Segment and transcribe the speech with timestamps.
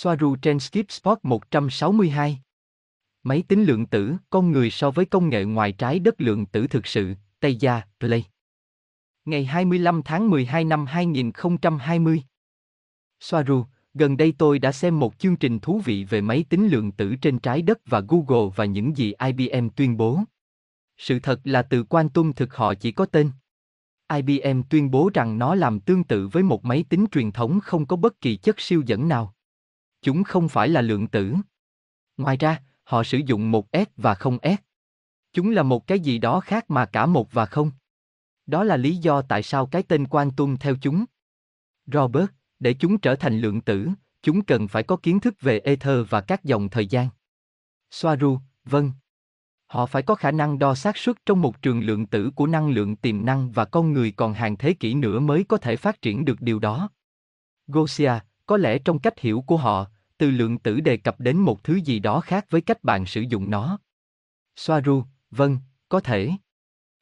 [0.00, 2.38] Soaru trên Skip Spot 162.
[3.22, 6.66] Máy tính lượng tử, con người so với công nghệ ngoài trái đất lượng tử
[6.66, 8.24] thực sự, Tây Gia, Play.
[9.24, 12.22] Ngày 25 tháng 12 năm 2020.
[13.20, 13.64] Soaru,
[13.94, 17.16] gần đây tôi đã xem một chương trình thú vị về máy tính lượng tử
[17.22, 20.20] trên trái đất và Google và những gì IBM tuyên bố.
[20.96, 23.30] Sự thật là từ quantum thực họ chỉ có tên.
[24.14, 27.86] IBM tuyên bố rằng nó làm tương tự với một máy tính truyền thống không
[27.86, 29.34] có bất kỳ chất siêu dẫn nào.
[30.02, 31.34] Chúng không phải là lượng tử.
[32.16, 34.60] Ngoài ra, họ sử dụng một S và không S.
[35.32, 37.70] Chúng là một cái gì đó khác mà cả một và không.
[38.46, 41.04] Đó là lý do tại sao cái tên quan tung theo chúng.
[41.86, 43.88] Robert, để chúng trở thành lượng tử,
[44.22, 47.08] chúng cần phải có kiến thức về ether và các dòng thời gian.
[47.90, 48.92] Soaru, vâng.
[49.66, 52.70] Họ phải có khả năng đo xác suất trong một trường lượng tử của năng
[52.70, 56.02] lượng tiềm năng và con người còn hàng thế kỷ nữa mới có thể phát
[56.02, 56.90] triển được điều đó.
[57.66, 58.12] Gosia,
[58.48, 59.86] có lẽ trong cách hiểu của họ,
[60.18, 63.20] từ lượng tử đề cập đến một thứ gì đó khác với cách bạn sử
[63.20, 63.78] dụng nó.
[64.56, 66.30] Soaru, vâng, có thể.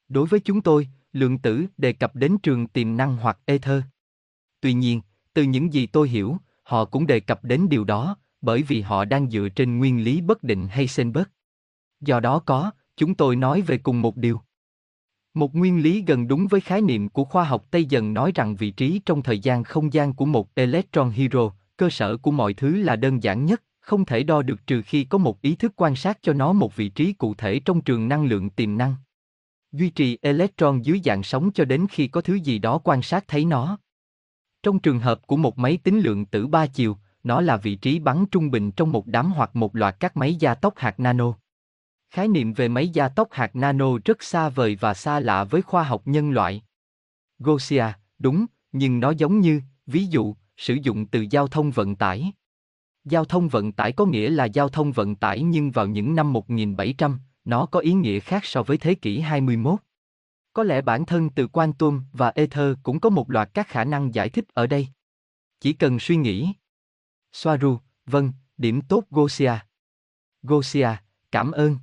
[0.09, 3.83] Đối với chúng tôi, lượng tử đề cập đến trường tiềm năng hoặc ether.
[4.61, 5.01] Tuy nhiên,
[5.35, 9.05] từ những gì tôi hiểu, họ cũng đề cập đến điều đó, bởi vì họ
[9.05, 11.29] đang dựa trên nguyên lý bất định Heisenberg.
[12.01, 14.41] Do đó có, chúng tôi nói về cùng một điều.
[15.37, 18.57] Một nguyên lý gần đúng với khái niệm của khoa học Tây dần nói rằng
[18.57, 22.55] vị trí trong thời gian không gian của một electron hero, cơ sở của mọi
[22.55, 25.73] thứ là đơn giản nhất, không thể đo được trừ khi có một ý thức
[25.77, 28.95] quan sát cho nó một vị trí cụ thể trong trường năng lượng tiềm năng.
[29.73, 33.29] Duy trì electron dưới dạng sóng cho đến khi có thứ gì đó quan sát
[33.29, 33.79] thấy nó.
[34.63, 37.99] Trong trường hợp của một máy tính lượng tử ba chiều, nó là vị trí
[37.99, 41.33] bắn trung bình trong một đám hoặc một loạt các máy gia tốc hạt nano.
[42.11, 45.63] Khái niệm về máy gia tốc hạt nano rất xa vời và xa lạ với
[45.63, 46.63] khoa học nhân loại.
[47.39, 47.85] Gosia,
[48.19, 52.33] đúng, nhưng nó giống như, ví dụ, sử dụng từ giao thông vận tải.
[53.05, 56.33] Giao thông vận tải có nghĩa là giao thông vận tải nhưng vào những năm
[56.33, 59.79] 1700, nó có ý nghĩa khác so với thế kỷ 21.
[60.53, 64.15] Có lẽ bản thân từ quantum và ether cũng có một loạt các khả năng
[64.15, 64.89] giải thích ở đây.
[65.61, 66.53] Chỉ cần suy nghĩ.
[67.33, 69.53] Soaru, vâng, điểm tốt Gosia.
[70.43, 70.89] Gosia,
[71.33, 71.77] cảm ơn.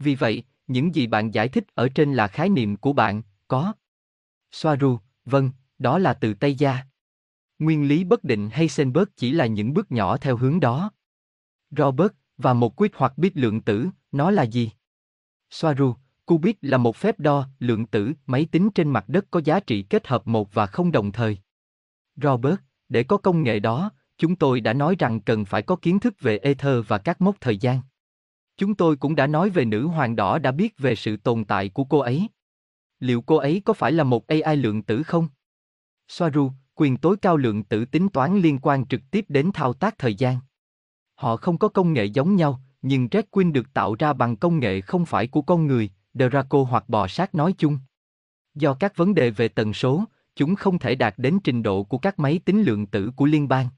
[0.00, 3.72] Vì vậy, những gì bạn giải thích ở trên là khái niệm của bạn, có.
[4.52, 6.78] Soaru, vâng, đó là từ Tây Gia.
[7.58, 10.90] Nguyên lý bất định Heisenberg chỉ là những bước nhỏ theo hướng đó.
[11.70, 14.70] Robert, và một quyết hoặc biết lượng tử, nó là gì?
[15.50, 15.94] Soaru,
[16.26, 19.82] Qubit là một phép đo, lượng tử, máy tính trên mặt đất có giá trị
[19.82, 21.38] kết hợp một và không đồng thời.
[22.16, 22.56] Robert,
[22.88, 26.14] để có công nghệ đó, chúng tôi đã nói rằng cần phải có kiến thức
[26.20, 27.80] về ether và các mốc thời gian.
[28.60, 31.68] Chúng tôi cũng đã nói về nữ hoàng đỏ đã biết về sự tồn tại
[31.68, 32.28] của cô ấy.
[32.98, 35.28] Liệu cô ấy có phải là một AI lượng tử không?
[36.08, 39.98] Soaru, quyền tối cao lượng tử tính toán liên quan trực tiếp đến thao tác
[39.98, 40.36] thời gian.
[41.14, 44.58] Họ không có công nghệ giống nhau, nhưng Red Queen được tạo ra bằng công
[44.58, 47.78] nghệ không phải của con người, Draco hoặc bò sát nói chung.
[48.54, 50.04] Do các vấn đề về tần số,
[50.36, 53.48] chúng không thể đạt đến trình độ của các máy tính lượng tử của liên
[53.48, 53.68] bang.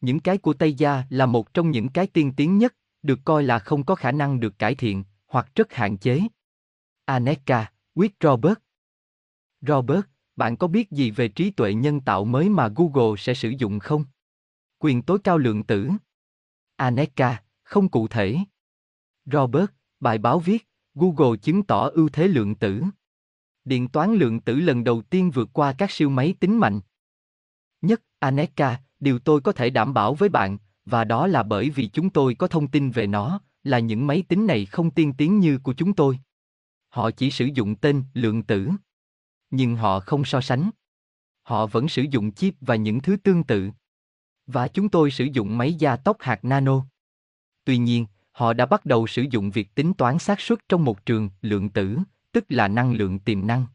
[0.00, 3.42] Những cái của Tây Gia là một trong những cái tiên tiến nhất, được coi
[3.42, 6.20] là không có khả năng được cải thiện, hoặc rất hạn chế.
[7.04, 8.58] Aneka, quyết Robert
[9.60, 10.04] Robert,
[10.36, 13.78] bạn có biết gì về trí tuệ nhân tạo mới mà Google sẽ sử dụng
[13.78, 14.04] không?
[14.78, 15.90] Quyền tối cao lượng tử.
[16.76, 18.36] Aneka, không cụ thể.
[19.24, 19.70] Robert,
[20.00, 22.82] bài báo viết, Google chứng tỏ ưu thế lượng tử.
[23.64, 26.80] Điện toán lượng tử lần đầu tiên vượt qua các siêu máy tính mạnh.
[27.82, 31.86] Nhất, Aneka, điều tôi có thể đảm bảo với bạn, và đó là bởi vì
[31.86, 35.38] chúng tôi có thông tin về nó, là những máy tính này không tiên tiến
[35.38, 36.18] như của chúng tôi.
[36.88, 38.70] Họ chỉ sử dụng tên lượng tử.
[39.50, 40.70] Nhưng họ không so sánh.
[41.42, 43.70] Họ vẫn sử dụng chip và những thứ tương tự.
[44.46, 46.86] Và chúng tôi sử dụng máy gia tốc hạt nano.
[47.64, 51.06] Tuy nhiên, họ đã bắt đầu sử dụng việc tính toán xác suất trong một
[51.06, 51.98] trường lượng tử,
[52.32, 53.66] tức là năng lượng tiềm năng.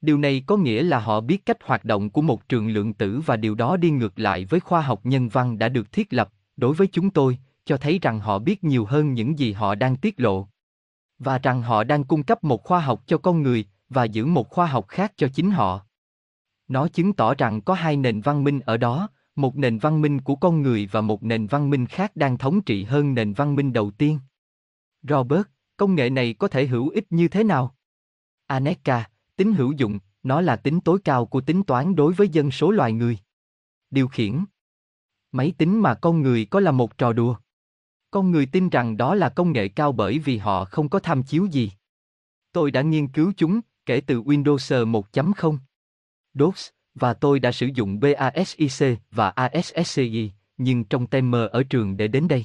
[0.00, 3.20] Điều này có nghĩa là họ biết cách hoạt động của một trường lượng tử
[3.26, 6.32] và điều đó đi ngược lại với khoa học nhân văn đã được thiết lập,
[6.56, 9.96] đối với chúng tôi, cho thấy rằng họ biết nhiều hơn những gì họ đang
[9.96, 10.48] tiết lộ.
[11.18, 14.48] Và rằng họ đang cung cấp một khoa học cho con người, và giữ một
[14.50, 15.86] khoa học khác cho chính họ.
[16.68, 20.20] Nó chứng tỏ rằng có hai nền văn minh ở đó, một nền văn minh
[20.20, 23.54] của con người và một nền văn minh khác đang thống trị hơn nền văn
[23.54, 24.18] minh đầu tiên.
[25.02, 25.42] Robert,
[25.76, 27.74] công nghệ này có thể hữu ích như thế nào?
[28.46, 32.50] Aneka, tính hữu dụng, nó là tính tối cao của tính toán đối với dân
[32.50, 33.18] số loài người.
[33.90, 34.44] Điều khiển
[35.34, 37.36] Máy tính mà con người có là một trò đùa.
[38.10, 41.22] Con người tin rằng đó là công nghệ cao bởi vì họ không có tham
[41.22, 41.70] chiếu gì.
[42.52, 45.58] Tôi đã nghiên cứu chúng, kể từ Windows 1.0.
[46.34, 52.08] DOS, và tôi đã sử dụng BASIC và ASSCI, nhưng trong timer ở trường để
[52.08, 52.44] đến đây.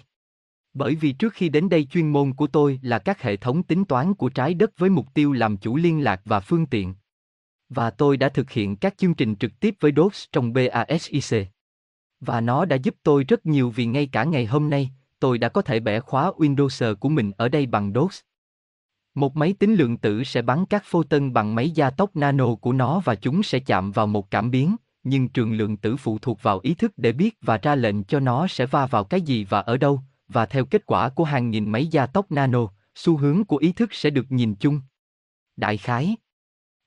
[0.74, 3.86] Bởi vì trước khi đến đây chuyên môn của tôi là các hệ thống tính
[3.86, 6.94] toán của trái đất với mục tiêu làm chủ liên lạc và phương tiện.
[7.70, 11.50] Và tôi đã thực hiện các chương trình trực tiếp với DOS trong BASIC.
[12.20, 15.50] Và nó đã giúp tôi rất nhiều vì ngay cả ngày hôm nay, tôi đã
[15.50, 18.20] có thể bẻ khóa Windows của mình ở đây bằng DOS.
[19.16, 22.74] Một máy tính lượng tử sẽ bắn các photon bằng máy gia tốc nano của
[22.74, 26.44] nó và chúng sẽ chạm vào một cảm biến, nhưng trường lượng tử phụ thuộc
[26.44, 29.44] vào ý thức để biết và ra lệnh cho nó sẽ va vào cái gì
[29.44, 33.18] và ở đâu, và theo kết quả của hàng nghìn máy gia tốc nano, xu
[33.18, 34.82] hướng của ý thức sẽ được nhìn chung.
[35.56, 36.16] Đại khái.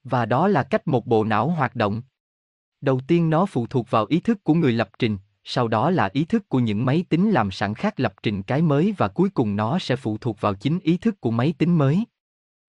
[0.05, 2.03] Và đó là cách một bộ não hoạt động.
[2.83, 6.11] Đầu tiên nó phụ thuộc vào ý thức của người lập trình, sau đó là
[6.13, 9.31] ý thức của những máy tính làm sẵn khác lập trình cái mới và cuối
[9.31, 12.05] cùng nó sẽ phụ thuộc vào chính ý thức của máy tính mới.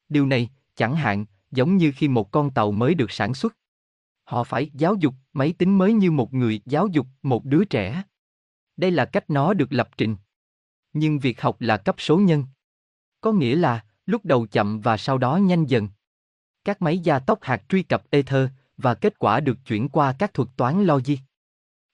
[0.10, 3.58] Điều này, chẳng hạn, giống như khi một con tàu mới được sản xuất.
[4.24, 8.04] Họ phải giáo dục máy tính mới như một người giáo dục một đứa trẻ.
[8.78, 10.16] Đây là cách nó được lập trình.
[10.94, 12.46] Nhưng việc học là cấp số nhân.
[13.22, 15.88] Có nghĩa là, lúc đầu chậm và sau đó nhanh dần.
[16.66, 20.34] Các máy gia tốc hạt truy cập Ether, và kết quả được chuyển qua các
[20.34, 21.18] thuật toán logic.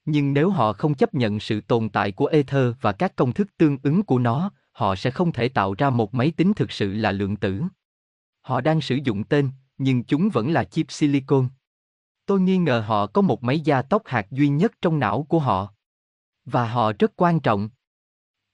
[0.06, 3.48] Nhưng nếu họ không chấp nhận sự tồn tại của Ether và các công thức
[3.58, 6.94] tương ứng của nó, họ sẽ không thể tạo ra một máy tính thực sự
[6.94, 7.62] là lượng tử.
[8.42, 11.48] Họ đang sử dụng tên, nhưng chúng vẫn là chip silicon.
[12.26, 15.40] Tôi nghi ngờ họ có một máy gia tốc hạt duy nhất trong não của
[15.40, 15.74] họ.
[16.46, 17.70] Và họ rất quan trọng.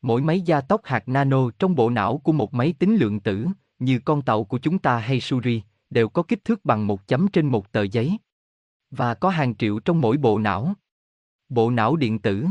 [0.01, 3.47] Mỗi máy gia tốc hạt nano trong bộ não của một máy tính lượng tử,
[3.79, 5.61] như con tàu của chúng ta hay Suri,
[5.95, 8.17] đều có kích thước bằng một chấm trên một tờ giấy.
[8.89, 10.73] Và có hàng triệu trong mỗi bộ não.
[11.49, 12.45] Bộ não điện tử.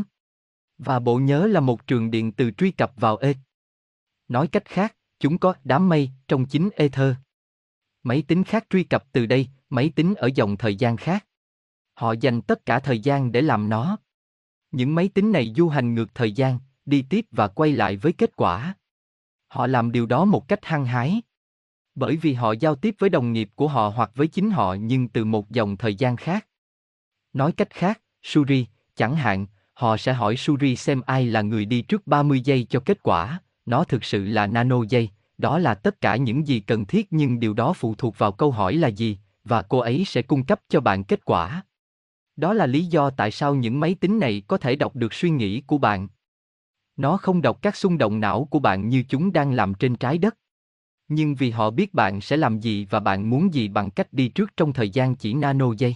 [0.79, 3.32] Và bộ nhớ là một trường điện từ truy cập vào E.
[4.29, 7.14] Nói cách khác, chúng có đám mây trong chính Ether.
[8.02, 11.26] Máy tính khác truy cập từ đây, máy tính ở dòng thời gian khác.
[11.94, 13.96] Họ dành tất cả thời gian để làm nó.
[14.70, 18.12] Những máy tính này du hành ngược thời gian, đi tiếp và quay lại với
[18.12, 18.75] kết quả.
[19.49, 21.23] Họ làm điều đó một cách hăng hái.
[21.94, 25.08] Bởi vì họ giao tiếp với đồng nghiệp của họ hoặc với chính họ nhưng
[25.08, 26.46] từ một dòng thời gian khác.
[27.32, 31.82] Nói cách khác, Suri, chẳng hạn, họ sẽ hỏi Suri xem ai là người đi
[31.82, 36.00] trước 30 giây cho kết quả, nó thực sự là nano giây, đó là tất
[36.00, 39.19] cả những gì cần thiết nhưng điều đó phụ thuộc vào câu hỏi là gì,
[39.44, 41.64] và cô ấy sẽ cung cấp cho bạn kết quả.
[42.37, 45.31] Đó là lý do tại sao những máy tính này có thể đọc được suy
[45.31, 46.08] nghĩ của bạn.
[46.96, 50.19] Nó không đọc các xung động não của bạn như chúng đang làm trên trái
[50.19, 50.37] đất.
[51.16, 54.28] Nhưng vì họ biết bạn sẽ làm gì và bạn muốn gì bằng cách đi
[54.28, 55.94] trước trong thời gian chỉ nano giây.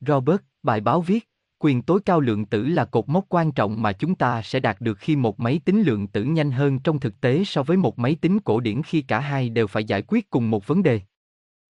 [0.00, 1.28] Robert, bài báo viết,
[1.58, 4.80] quyền tối cao lượng tử là cột mốc quan trọng mà chúng ta sẽ đạt
[4.80, 7.98] được khi một máy tính lượng tử nhanh hơn trong thực tế so với một
[7.98, 11.00] máy tính cổ điển khi cả hai đều phải giải quyết cùng một vấn đề.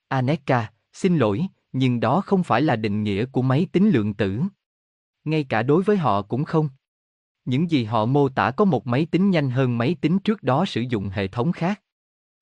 [0.09, 4.41] Aneka, xin lỗi, nhưng đó không phải là định nghĩa của máy tính lượng tử.
[5.25, 6.69] Ngay cả đối với họ cũng không.
[7.45, 10.65] Những gì họ mô tả có một máy tính nhanh hơn máy tính trước đó
[10.65, 11.83] sử dụng hệ thống khác.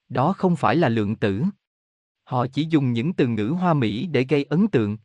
[0.09, 1.43] Đó không phải là lượng tử.
[2.25, 4.97] Họ chỉ dùng những từ ngữ hoa mỹ để gây ấn tượng.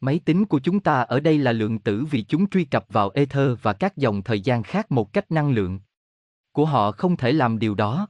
[0.00, 3.10] Máy tính của chúng ta ở đây là lượng tử vì chúng truy cập vào
[3.14, 5.80] ether và các dòng thời gian khác một cách năng lượng.
[6.52, 8.08] Của họ không thể làm điều đó.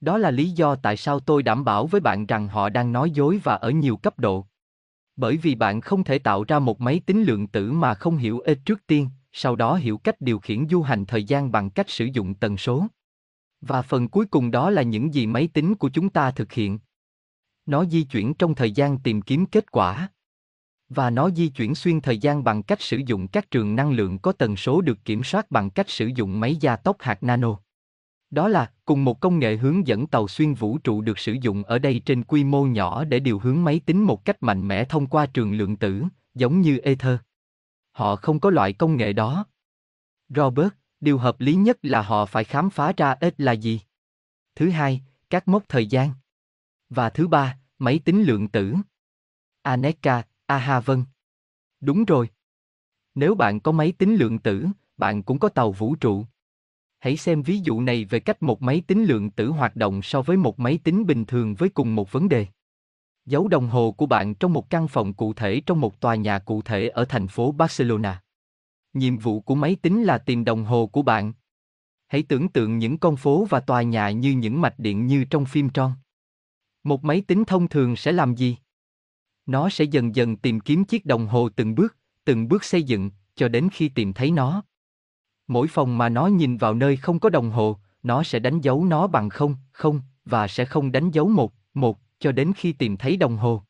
[0.00, 3.10] Đó là lý do tại sao tôi đảm bảo với bạn rằng họ đang nói
[3.10, 4.46] dối và ở nhiều cấp độ.
[5.16, 8.40] Bởi vì bạn không thể tạo ra một máy tính lượng tử mà không hiểu
[8.40, 11.90] ê trước tiên, sau đó hiểu cách điều khiển du hành thời gian bằng cách
[11.90, 12.86] sử dụng tần số.
[13.62, 16.78] Và phần cuối cùng đó là những gì máy tính của chúng ta thực hiện.
[17.66, 20.08] Nó di chuyển trong thời gian tìm kiếm kết quả.
[20.88, 24.18] Và nó di chuyển xuyên thời gian bằng cách sử dụng các trường năng lượng
[24.18, 27.58] có tần số được kiểm soát bằng cách sử dụng máy gia tốc hạt nano.
[28.30, 31.62] Đó là, cùng một công nghệ hướng dẫn tàu xuyên vũ trụ được sử dụng
[31.62, 34.84] ở đây trên quy mô nhỏ để điều hướng máy tính một cách mạnh mẽ
[34.84, 36.04] thông qua trường lượng tử,
[36.34, 37.16] giống như Ether.
[37.92, 39.46] Họ không có loại công nghệ đó.
[40.28, 40.68] Robert,
[41.02, 43.80] điều hợp lý nhất là họ phải khám phá ra ít là gì.
[44.54, 46.10] Thứ hai, các mốc thời gian.
[46.90, 48.74] Và thứ ba, máy tính lượng tử.
[49.62, 51.04] Aneka, aha vâng.
[51.80, 52.28] Đúng rồi.
[53.14, 54.66] Nếu bạn có máy tính lượng tử,
[54.96, 56.24] bạn cũng có tàu vũ trụ.
[56.98, 60.22] Hãy xem ví dụ này về cách một máy tính lượng tử hoạt động so
[60.22, 62.46] với một máy tính bình thường với cùng một vấn đề.
[63.26, 66.38] Dấu đồng hồ của bạn trong một căn phòng cụ thể trong một tòa nhà
[66.38, 68.21] cụ thể ở thành phố Barcelona.
[68.92, 71.32] Nhiệm vụ của máy tính là tìm đồng hồ của bạn.
[72.08, 75.44] Hãy tưởng tượng những con phố và tòa nhà như những mạch điện như trong
[75.44, 75.92] phim tròn.
[76.84, 78.56] Một máy tính thông thường sẽ làm gì?
[79.46, 83.10] Nó sẽ dần dần tìm kiếm chiếc đồng hồ từng bước, từng bước xây dựng,
[83.34, 84.62] cho đến khi tìm thấy nó.
[85.46, 88.84] Mỗi phòng mà nó nhìn vào nơi không có đồng hồ, nó sẽ đánh dấu
[88.84, 92.96] nó bằng không, không, và sẽ không đánh dấu một, một, cho đến khi tìm
[92.96, 93.62] thấy đồng hồ.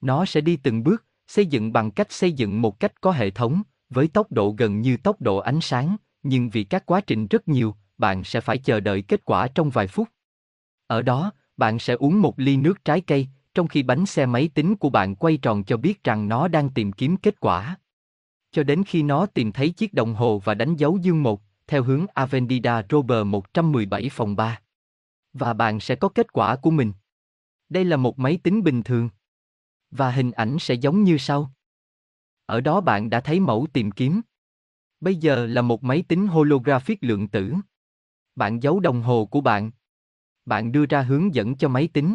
[0.00, 3.30] Nó sẽ đi từng bước, xây dựng bằng cách xây dựng một cách có hệ
[3.30, 7.26] thống, với tốc độ gần như tốc độ ánh sáng, nhưng vì các quá trình
[7.26, 10.08] rất nhiều, bạn sẽ phải chờ đợi kết quả trong vài phút.
[10.86, 14.50] Ở đó, bạn sẽ uống một ly nước trái cây, trong khi bánh xe máy
[14.54, 17.76] tính của bạn quay tròn cho biết rằng nó đang tìm kiếm kết quả.
[18.50, 21.82] Cho đến khi nó tìm thấy chiếc đồng hồ và đánh dấu dương 1, theo
[21.82, 24.60] hướng Avenida Robert 117 phòng 3.
[25.32, 26.92] Và bạn sẽ có kết quả của mình.
[27.68, 29.08] Đây là một máy tính bình thường.
[29.90, 31.52] Và hình ảnh sẽ giống như sau.
[32.48, 34.20] Ở đó bạn đã thấy mẫu tìm kiếm.
[35.00, 37.54] Bây giờ là một máy tính holographic lượng tử.
[38.36, 39.70] Bạn giấu đồng hồ của bạn.
[40.44, 42.14] Bạn đưa ra hướng dẫn cho máy tính.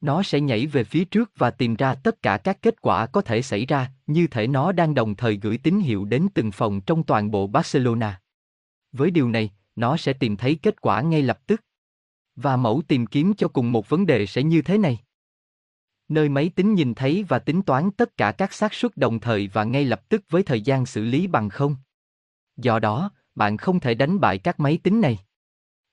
[0.00, 3.20] Nó sẽ nhảy về phía trước và tìm ra tất cả các kết quả có
[3.20, 6.80] thể xảy ra, như thể nó đang đồng thời gửi tín hiệu đến từng phòng
[6.80, 8.20] trong toàn bộ Barcelona.
[8.92, 11.64] Với điều này, nó sẽ tìm thấy kết quả ngay lập tức.
[12.36, 14.98] Và mẫu tìm kiếm cho cùng một vấn đề sẽ như thế này.
[16.08, 19.48] Nơi máy tính nhìn thấy và tính toán tất cả các xác suất đồng thời
[19.52, 21.76] và ngay lập tức với thời gian xử lý bằng không.
[22.56, 25.18] Do đó, bạn không thể đánh bại các máy tính này.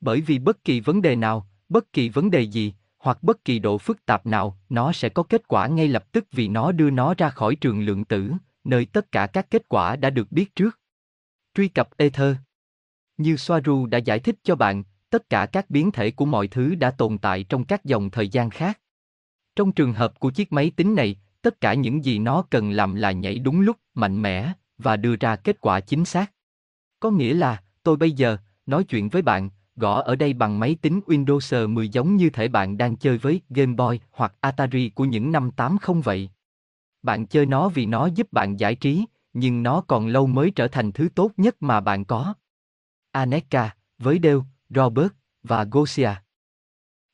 [0.01, 3.60] Bởi vì bất kỳ vấn đề nào, bất kỳ vấn đề gì, hoặc bất kỳ
[3.60, 6.89] độ phức tạp nào, nó sẽ có kết quả ngay lập tức vì nó đưa
[6.89, 8.31] nó ra khỏi trường lượng tử,
[8.63, 10.79] nơi tất cả các kết quả đã được biết trước.
[11.53, 12.36] Truy cập Ether
[13.17, 16.75] Như Soaru đã giải thích cho bạn, tất cả các biến thể của mọi thứ
[16.75, 18.79] đã tồn tại trong các dòng thời gian khác.
[19.56, 22.96] Trong trường hợp của chiếc máy tính này, tất cả những gì nó cần làm
[22.96, 26.32] là nhảy đúng lúc, mạnh mẽ, và đưa ra kết quả chính xác.
[27.00, 30.78] Có nghĩa là, tôi bây giờ, nói chuyện với bạn, gõ ở đây bằng máy
[30.82, 35.06] tính Windows 10 giống như thể bạn đang chơi với Game Boy hoặc Atari của
[35.06, 36.30] những năm 80 vậy.
[37.04, 40.68] Bạn chơi nó vì nó giúp bạn giải trí, nhưng nó còn lâu mới trở
[40.68, 42.34] thành thứ tốt nhất mà bạn có.
[43.12, 45.12] Aneka, với Dale, Robert
[45.44, 46.12] và Gosia.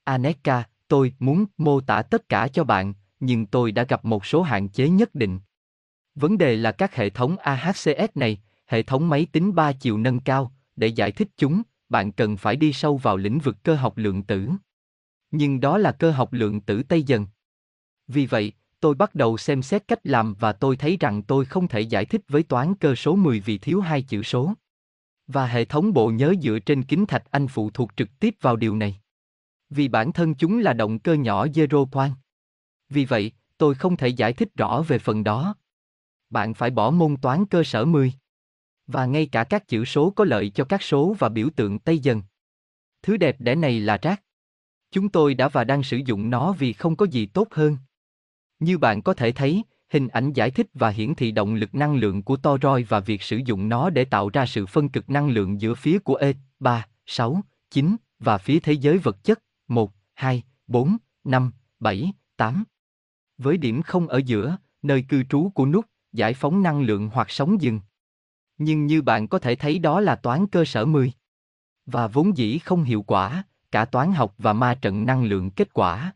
[0.03, 4.41] Aneka, tôi muốn mô tả tất cả cho bạn, nhưng tôi đã gặp một số
[4.41, 5.39] hạn chế nhất định.
[6.15, 10.19] Vấn đề là các hệ thống AHCS này, hệ thống máy tính ba chiều nâng
[10.19, 13.97] cao, để giải thích chúng, bạn cần phải đi sâu vào lĩnh vực cơ học
[13.97, 14.49] lượng tử.
[15.31, 17.27] Nhưng đó là cơ học lượng tử Tây dần.
[18.07, 21.67] Vì vậy, tôi bắt đầu xem xét cách làm và tôi thấy rằng tôi không
[21.67, 24.53] thể giải thích với toán cơ số 10 vì thiếu hai chữ số.
[25.27, 28.55] Và hệ thống bộ nhớ dựa trên kính thạch anh phụ thuộc trực tiếp vào
[28.55, 29.00] điều này.
[29.71, 32.13] Vì bản thân chúng là động cơ nhỏ zero point.
[32.89, 35.55] Vì vậy, tôi không thể giải thích rõ về phần đó.
[36.29, 38.13] Bạn phải bỏ môn toán cơ sở 10
[38.87, 41.99] và ngay cả các chữ số có lợi cho các số và biểu tượng Tây
[41.99, 42.21] dần.
[43.01, 44.23] Thứ đẹp đẽ này là rác.
[44.91, 47.77] Chúng tôi đã và đang sử dụng nó vì không có gì tốt hơn.
[48.59, 51.95] Như bạn có thể thấy, hình ảnh giải thích và hiển thị động lực năng
[51.95, 55.29] lượng của toroid và việc sử dụng nó để tạo ra sự phân cực năng
[55.29, 59.39] lượng giữa phía của E, 3, 6, 9 và phía thế giới vật chất
[59.71, 62.63] 1, 2, 4, 5, 7, 8.
[63.37, 67.29] Với điểm không ở giữa, nơi cư trú của nút, giải phóng năng lượng hoặc
[67.29, 67.79] sóng dừng.
[68.57, 71.11] Nhưng như bạn có thể thấy đó là toán cơ sở 10.
[71.85, 75.73] Và vốn dĩ không hiệu quả, cả toán học và ma trận năng lượng kết
[75.73, 76.13] quả.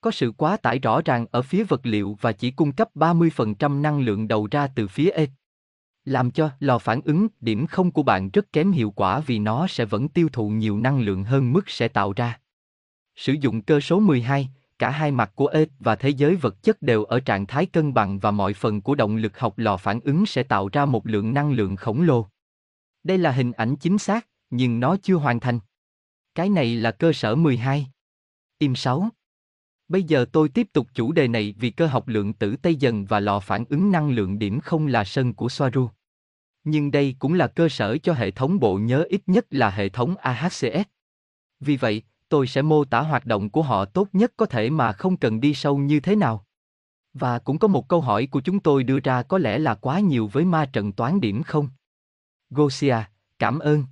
[0.00, 3.80] Có sự quá tải rõ ràng ở phía vật liệu và chỉ cung cấp 30%
[3.80, 5.26] năng lượng đầu ra từ phía E.
[6.04, 9.66] Làm cho lò phản ứng điểm không của bạn rất kém hiệu quả vì nó
[9.66, 12.38] sẽ vẫn tiêu thụ nhiều năng lượng hơn mức sẽ tạo ra.
[13.16, 16.82] Sử dụng cơ số 12, cả hai mặt của E và thế giới vật chất
[16.82, 20.00] đều ở trạng thái cân bằng và mọi phần của động lực học lò phản
[20.00, 22.26] ứng sẽ tạo ra một lượng năng lượng khổng lồ.
[23.02, 25.58] Đây là hình ảnh chính xác, nhưng nó chưa hoàn thành.
[26.34, 27.86] Cái này là cơ sở 12.
[28.58, 29.08] Im 6.
[29.88, 33.04] Bây giờ tôi tiếp tục chủ đề này vì cơ học lượng tử Tây dần
[33.04, 35.88] và lò phản ứng năng lượng điểm không là sân của Soaru.
[36.64, 39.88] Nhưng đây cũng là cơ sở cho hệ thống bộ nhớ ít nhất là hệ
[39.88, 40.88] thống AHCS.
[41.60, 44.92] Vì vậy, tôi sẽ mô tả hoạt động của họ tốt nhất có thể mà
[44.92, 46.46] không cần đi sâu như thế nào.
[47.14, 50.00] Và cũng có một câu hỏi của chúng tôi đưa ra có lẽ là quá
[50.00, 51.68] nhiều với ma trận toán điểm không?
[52.50, 52.96] Gosia,
[53.38, 53.84] cảm ơn.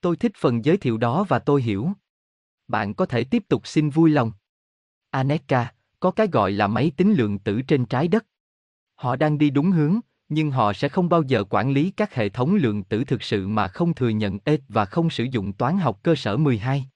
[0.00, 1.90] Tôi thích phần giới thiệu đó và tôi hiểu.
[2.68, 4.32] Bạn có thể tiếp tục xin vui lòng.
[5.10, 8.26] Aneka, có cái gọi là máy tính lượng tử trên trái đất.
[8.94, 12.28] Họ đang đi đúng hướng, nhưng họ sẽ không bao giờ quản lý các hệ
[12.28, 15.78] thống lượng tử thực sự mà không thừa nhận ếch và không sử dụng toán
[15.78, 16.88] học cơ sở 12.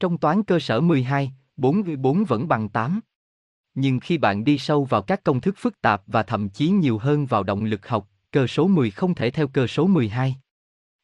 [0.00, 3.00] Trong toán cơ sở 12, 4 4 vẫn bằng 8.
[3.74, 6.98] Nhưng khi bạn đi sâu vào các công thức phức tạp và thậm chí nhiều
[6.98, 10.36] hơn vào động lực học, cơ số 10 không thể theo cơ số 12.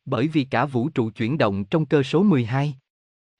[0.04, 2.74] Bởi vì cả vũ trụ chuyển động trong cơ số 12.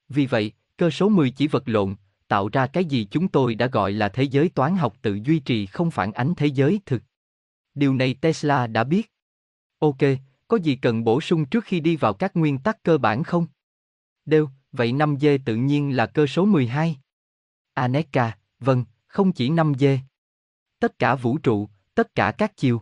[0.09, 1.95] Vì vậy, cơ số 10 chỉ vật lộn,
[2.27, 5.39] tạo ra cái gì chúng tôi đã gọi là thế giới toán học tự duy
[5.39, 7.03] trì không phản ánh thế giới thực.
[7.75, 9.11] Điều này Tesla đã biết.
[9.79, 9.97] Ok,
[10.47, 13.47] có gì cần bổ sung trước khi đi vào các nguyên tắc cơ bản không?
[14.25, 16.97] Đều, vậy 5G tự nhiên là cơ số 12.
[17.73, 19.97] Aneka, à, vâng, không chỉ 5G.
[20.79, 22.81] Tất cả vũ trụ, tất cả các chiều.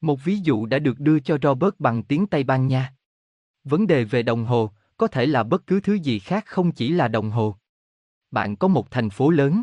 [0.00, 2.94] Một ví dụ đã được đưa cho Robert bằng tiếng Tây Ban Nha.
[3.64, 6.88] Vấn đề về đồng hồ, có thể là bất cứ thứ gì khác không chỉ
[6.88, 7.56] là đồng hồ.
[8.30, 9.62] Bạn có một thành phố lớn.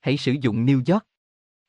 [0.00, 1.04] Hãy sử dụng New York.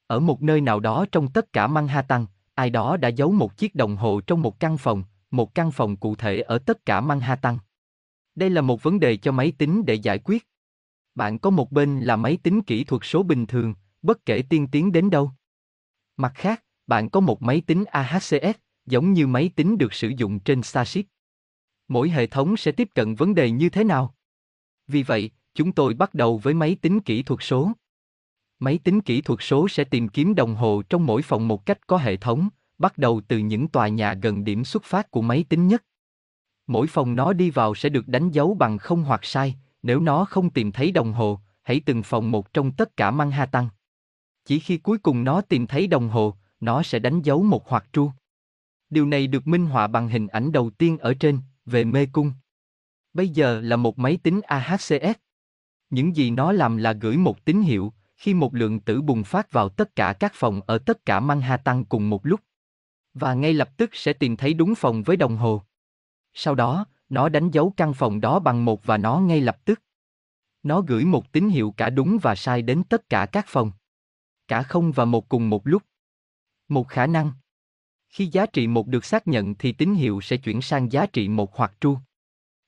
[0.07, 2.25] Ở một nơi nào đó trong tất cả Manhattan,
[2.55, 5.97] ai đó đã giấu một chiếc đồng hồ trong một căn phòng, một căn phòng
[5.97, 7.57] cụ thể ở tất cả Manhattan.
[8.39, 10.47] Đây là một vấn đề cho máy tính để giải quyết.
[11.15, 14.67] Bạn có một bên là máy tính kỹ thuật số bình thường, bất kể tiên
[14.71, 15.31] tiến đến đâu.
[16.17, 20.39] Mặt khác, bạn có một máy tính AHCS, giống như máy tính được sử dụng
[20.39, 21.05] trên Starship.
[21.87, 24.15] Mỗi hệ thống sẽ tiếp cận vấn đề như thế nào?
[24.87, 27.71] Vì vậy, chúng tôi bắt đầu với máy tính kỹ thuật số.
[28.59, 31.87] Máy tính kỹ thuật số sẽ tìm kiếm đồng hồ trong mỗi phòng một cách
[31.87, 35.45] có hệ thống, bắt đầu từ những tòa nhà gần điểm xuất phát của máy
[35.49, 35.83] tính nhất.
[36.69, 40.25] Mỗi phòng nó đi vào sẽ được đánh dấu bằng không hoặc sai, nếu nó
[40.25, 43.67] không tìm thấy đồng hồ, hãy từng phòng một trong tất cả Manhattan.
[44.45, 47.85] Chỉ khi cuối cùng nó tìm thấy đồng hồ, nó sẽ đánh dấu một hoặc
[47.93, 48.11] tru.
[48.89, 52.33] Điều này được minh họa bằng hình ảnh đầu tiên ở trên, về mê cung.
[53.13, 55.19] Bây giờ là một máy tính AHCS.
[55.89, 59.51] Những gì nó làm là gửi một tín hiệu, khi một lượng tử bùng phát
[59.51, 62.39] vào tất cả các phòng ở tất cả Manhattan cùng một lúc.
[63.13, 65.63] Và ngay lập tức sẽ tìm thấy đúng phòng với đồng hồ.
[66.41, 69.81] Sau đó, nó đánh dấu căn phòng đó bằng một và nó ngay lập tức.
[70.63, 73.71] Nó gửi một tín hiệu cả đúng và sai đến tất cả các phòng.
[74.47, 75.83] Cả không và một cùng một lúc.
[76.67, 77.31] Một khả năng.
[78.09, 81.27] Khi giá trị một được xác nhận thì tín hiệu sẽ chuyển sang giá trị
[81.27, 81.97] một hoặc tru.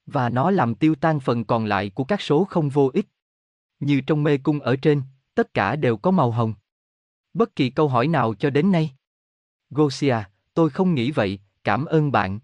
[0.05, 3.05] Và nó làm tiêu tan phần còn lại của các số không vô ích.
[3.79, 5.01] Như trong mê cung ở trên,
[5.35, 6.53] tất cả đều có màu hồng.
[7.33, 8.91] Bất kỳ câu hỏi nào cho đến nay.
[9.69, 10.17] Gosia,
[10.53, 12.39] tôi không nghĩ vậy, cảm ơn bạn.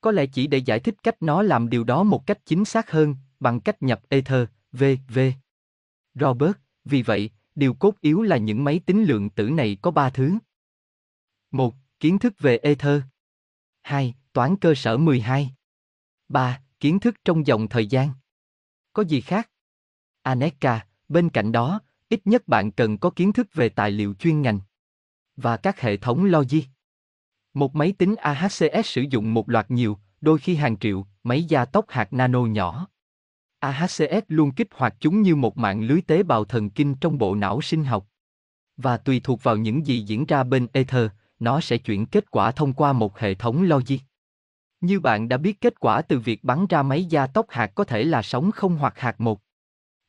[0.00, 2.90] Có lẽ chỉ để giải thích cách nó làm điều đó một cách chính xác
[2.90, 5.18] hơn, bằng cách nhập Ether, vv
[6.14, 10.10] Robert, vì vậy, điều cốt yếu là những máy tính lượng tử này có ba
[10.10, 10.38] thứ.
[11.50, 13.02] một Kiến thức về Ether.
[13.82, 14.14] 2.
[14.32, 15.54] Toán cơ sở 12.
[16.28, 16.62] 3.
[16.80, 18.10] Kiến thức trong dòng thời gian.
[18.92, 19.50] Có gì khác?
[20.22, 24.42] Aneka, bên cạnh đó, ít nhất bạn cần có kiến thức về tài liệu chuyên
[24.42, 24.60] ngành
[25.36, 26.62] và các hệ thống logic.
[27.58, 31.64] Một máy tính AHCS sử dụng một loạt nhiều, đôi khi hàng triệu, máy gia
[31.64, 32.88] tốc hạt nano nhỏ.
[33.58, 37.34] AHCS luôn kích hoạt chúng như một mạng lưới tế bào thần kinh trong bộ
[37.34, 38.06] não sinh học.
[38.76, 42.50] Và tùy thuộc vào những gì diễn ra bên Ether, nó sẽ chuyển kết quả
[42.50, 43.98] thông qua một hệ thống logic.
[44.80, 47.84] Như bạn đã biết kết quả từ việc bắn ra máy gia tốc hạt có
[47.84, 49.40] thể là sóng không hoặc hạt một.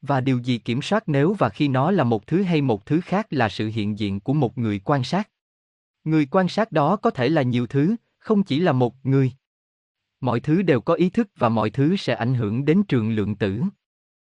[0.01, 3.01] Và điều gì kiểm soát nếu và khi nó là một thứ hay một thứ
[3.01, 5.29] khác là sự hiện diện của một người quan sát.
[6.09, 9.31] Người quan sát đó có thể là nhiều thứ, không chỉ là một người.
[10.21, 13.35] Mọi thứ đều có ý thức và mọi thứ sẽ ảnh hưởng đến trường lượng
[13.35, 13.61] tử.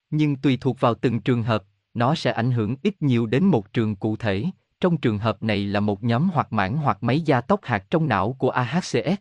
[0.09, 3.73] Nhưng tùy thuộc vào từng trường hợp, nó sẽ ảnh hưởng ít nhiều đến một
[3.73, 4.45] trường cụ thể,
[4.79, 8.07] trong trường hợp này là một nhóm hoặc mảng hoặc máy gia tốc hạt trong
[8.07, 9.19] não của AHCS.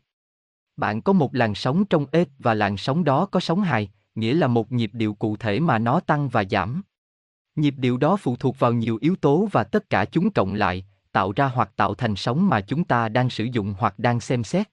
[0.76, 4.34] Bạn có một làn sóng trong ếch và làn sóng đó có sóng hài, nghĩa
[4.34, 6.82] là một nhịp điệu cụ thể mà nó tăng và giảm.
[7.56, 10.86] Nhịp điệu đó phụ thuộc vào nhiều yếu tố và tất cả chúng cộng lại,
[11.14, 14.44] tạo ra hoặc tạo thành sóng mà chúng ta đang sử dụng hoặc đang xem
[14.44, 14.68] xét.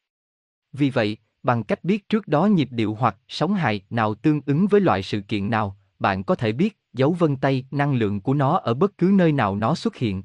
[0.73, 4.67] Vì vậy, bằng cách biết trước đó nhịp điệu hoặc sóng hài nào tương ứng
[4.67, 8.33] với loại sự kiện nào, bạn có thể biết dấu vân tay năng lượng của
[8.33, 10.23] nó ở bất cứ nơi nào nó xuất hiện.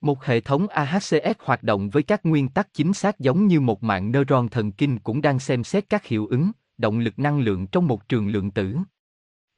[0.00, 3.82] Một hệ thống AHCS hoạt động với các nguyên tắc chính xác giống như một
[3.82, 7.66] mạng neuron thần kinh cũng đang xem xét các hiệu ứng, động lực năng lượng
[7.66, 8.76] trong một trường lượng tử.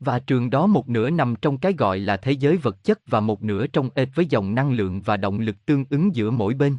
[0.01, 3.21] Và trường đó một nửa nằm trong cái gọi là thế giới vật chất và
[3.21, 6.55] một nửa trong ệt với dòng năng lượng và động lực tương ứng giữa mỗi
[6.55, 6.79] bên.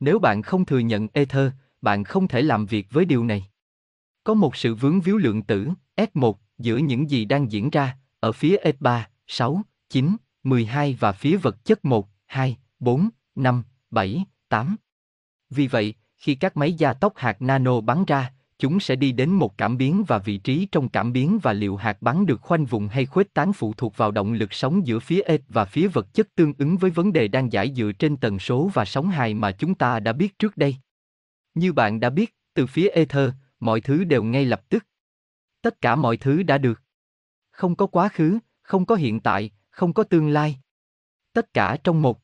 [0.00, 3.48] Nếu bạn không thừa nhận ether, bạn không thể làm việc với điều này.
[4.24, 8.32] Có một sự vướng víu lượng tử, S1, giữa những gì đang diễn ra, ở
[8.32, 14.76] phía S3, 6, 9, 12 và phía vật chất 1, 2, 4, 5, 7, 8.
[15.50, 19.30] Vì vậy, khi các máy gia tốc hạt nano bắn ra, chúng sẽ đi đến
[19.30, 22.64] một cảm biến và vị trí trong cảm biến và liệu hạt bắn được khoanh
[22.64, 25.88] vùng hay khuếch tán phụ thuộc vào động lực sóng giữa phía ếch và phía
[25.88, 29.10] vật chất tương ứng với vấn đề đang giải dựa trên tần số và sóng
[29.10, 30.76] hài mà chúng ta đã biết trước đây.
[31.54, 34.86] Như bạn đã biết, từ phía ether, mọi thứ đều ngay lập tức.
[35.62, 36.82] Tất cả mọi thứ đã được.
[37.50, 40.58] Không có quá khứ, không có hiện tại, không có tương lai.
[41.32, 42.21] Tất cả trong một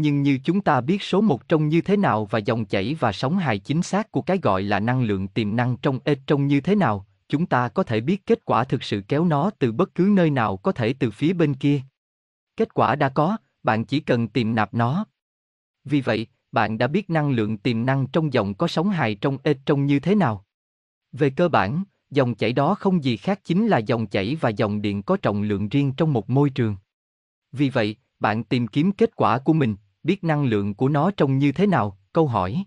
[0.00, 3.12] nhưng như chúng ta biết số một trông như thế nào và dòng chảy và
[3.12, 6.46] sóng hài chính xác của cái gọi là năng lượng tiềm năng trong e trông
[6.46, 9.72] như thế nào, chúng ta có thể biết kết quả thực sự kéo nó từ
[9.72, 11.80] bất cứ nơi nào có thể từ phía bên kia.
[12.56, 15.06] Kết quả đã có, bạn chỉ cần tìm nạp nó.
[15.84, 19.38] Vì vậy, bạn đã biết năng lượng tiềm năng trong dòng có sóng hài trong
[19.42, 20.44] e trông như thế nào.
[21.12, 24.82] Về cơ bản, dòng chảy đó không gì khác chính là dòng chảy và dòng
[24.82, 26.76] điện có trọng lượng riêng trong một môi trường.
[27.52, 29.76] Vì vậy, bạn tìm kiếm kết quả của mình,
[30.08, 32.64] biết năng lượng của nó trông như thế nào, câu hỏi.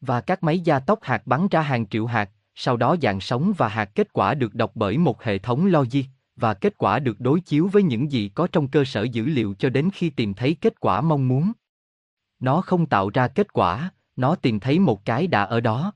[0.00, 3.52] Và các máy gia tốc hạt bắn ra hàng triệu hạt, sau đó dạng sóng
[3.56, 6.04] và hạt kết quả được đọc bởi một hệ thống logic,
[6.36, 9.54] và kết quả được đối chiếu với những gì có trong cơ sở dữ liệu
[9.58, 11.52] cho đến khi tìm thấy kết quả mong muốn.
[12.40, 15.92] Nó không tạo ra kết quả, nó tìm thấy một cái đã ở đó.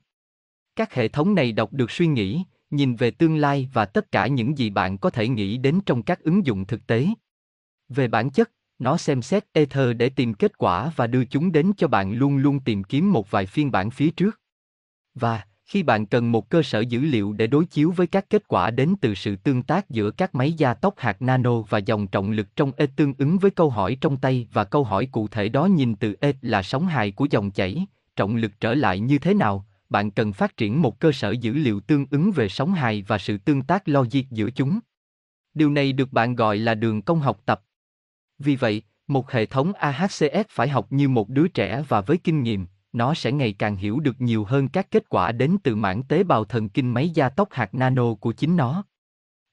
[0.75, 4.27] Các hệ thống này đọc được suy nghĩ, nhìn về tương lai và tất cả
[4.27, 7.07] những gì bạn có thể nghĩ đến trong các ứng dụng thực tế.
[7.89, 11.71] Về bản chất, nó xem xét Ether để tìm kết quả và đưa chúng đến
[11.77, 14.41] cho bạn luôn luôn tìm kiếm một vài phiên bản phía trước.
[15.15, 18.47] Và, khi bạn cần một cơ sở dữ liệu để đối chiếu với các kết
[18.47, 22.07] quả đến từ sự tương tác giữa các máy gia tốc hạt nano và dòng
[22.07, 25.27] trọng lực trong E tương ứng với câu hỏi trong tay và câu hỏi cụ
[25.27, 27.85] thể đó nhìn từ E là sóng hài của dòng chảy,
[28.15, 31.53] trọng lực trở lại như thế nào, bạn cần phát triển một cơ sở dữ
[31.53, 34.79] liệu tương ứng về sóng hài và sự tương tác logic giữa chúng.
[35.53, 37.61] Điều này được bạn gọi là đường công học tập.
[38.39, 42.43] Vì vậy, một hệ thống AHCS phải học như một đứa trẻ và với kinh
[42.43, 46.03] nghiệm, nó sẽ ngày càng hiểu được nhiều hơn các kết quả đến từ mảng
[46.03, 48.83] tế bào thần kinh máy gia tốc hạt nano của chính nó.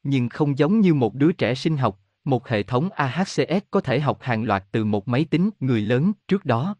[0.02, 4.00] Nhưng không giống như một đứa trẻ sinh học, một hệ thống AHCS có thể
[4.00, 6.76] học hàng loạt từ một máy tính người lớn trước đó.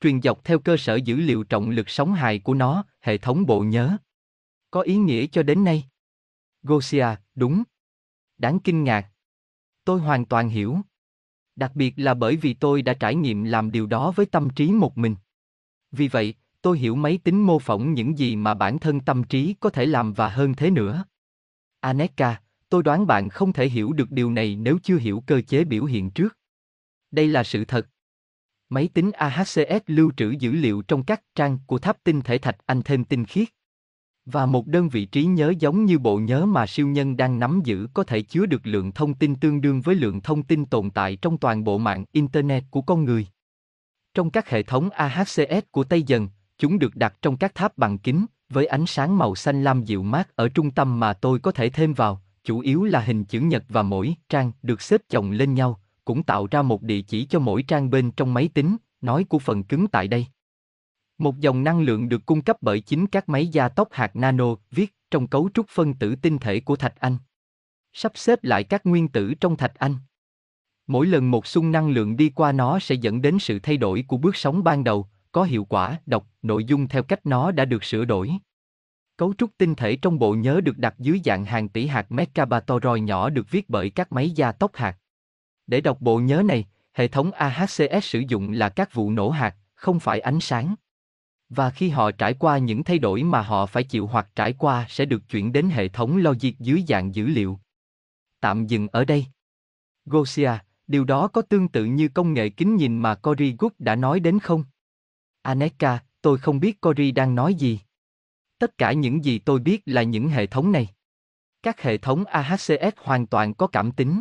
[0.00, 3.46] Truyền dọc theo cơ sở dữ liệu trọng lực sóng hài của nó, hệ thống
[3.46, 3.96] bộ nhớ.
[4.70, 5.84] Có ý nghĩa cho đến nay.
[6.62, 7.62] Gosia, đúng.
[8.38, 9.06] Đáng kinh ngạc.
[9.84, 10.78] Tôi hoàn toàn hiểu.
[11.60, 14.72] Đặc biệt là bởi vì tôi đã trải nghiệm làm điều đó với tâm trí
[14.72, 15.14] một mình.
[15.92, 19.54] Vì vậy, tôi hiểu máy tính mô phỏng những gì mà bản thân tâm trí
[19.60, 21.04] có thể làm và hơn thế nữa.
[21.80, 25.64] Aneka, tôi đoán bạn không thể hiểu được điều này nếu chưa hiểu cơ chế
[25.64, 26.38] biểu hiện trước.
[27.10, 27.88] Đây là sự thật.
[28.68, 32.56] Máy tính AHCS lưu trữ dữ liệu trong các trang của tháp tinh thể thạch
[32.66, 33.48] anh thêm tinh khiết.
[34.26, 37.60] Và một đơn vị trí nhớ giống như bộ nhớ mà siêu nhân đang nắm
[37.64, 40.90] giữ có thể chứa được lượng thông tin tương đương với lượng thông tin tồn
[40.90, 43.26] tại trong toàn bộ mạng Internet của con người.
[44.14, 46.28] Trong các hệ thống AHCS của Tây Dần,
[46.58, 50.02] chúng được đặt trong các tháp bằng kính, với ánh sáng màu xanh lam dịu
[50.02, 53.40] mát ở trung tâm mà tôi có thể thêm vào, chủ yếu là hình chữ
[53.40, 57.24] nhật và mỗi trang được xếp chồng lên nhau, cũng tạo ra một địa chỉ
[57.24, 60.26] cho mỗi trang bên trong máy tính, nói của phần cứng tại đây.
[61.20, 64.54] Một dòng năng lượng được cung cấp bởi chính các máy gia tốc hạt nano,
[64.70, 67.16] viết trong cấu trúc phân tử tinh thể của thạch anh.
[67.92, 69.96] Sắp xếp lại các nguyên tử trong thạch anh.
[70.86, 74.04] Mỗi lần một xung năng lượng đi qua nó sẽ dẫn đến sự thay đổi
[74.08, 77.64] của bước sóng ban đầu, có hiệu quả, đọc, nội dung theo cách nó đã
[77.64, 78.30] được sửa đổi.
[79.16, 83.02] Cấu trúc tinh thể trong bộ nhớ được đặt dưới dạng hàng tỷ hạt megabatoroid
[83.02, 84.98] nhỏ được viết bởi các máy gia tốc hạt.
[85.66, 89.56] Để đọc bộ nhớ này, hệ thống AHCS sử dụng là các vụ nổ hạt,
[89.74, 90.74] không phải ánh sáng.
[91.50, 94.86] Và khi họ trải qua những thay đổi mà họ phải chịu hoặc trải qua
[94.88, 97.58] sẽ được chuyển đến hệ thống logic dưới dạng dữ liệu.
[98.40, 99.26] Tạm dừng ở đây.
[100.04, 100.52] Gosia,
[100.86, 104.20] điều đó có tương tự như công nghệ kính nhìn mà Cory Good đã nói
[104.20, 104.64] đến không?
[105.42, 107.80] Aneka, tôi không biết Cory đang nói gì.
[108.58, 110.88] Tất cả những gì tôi biết là những hệ thống này.
[111.62, 114.20] Các hệ thống AHCS hoàn toàn có cảm tính.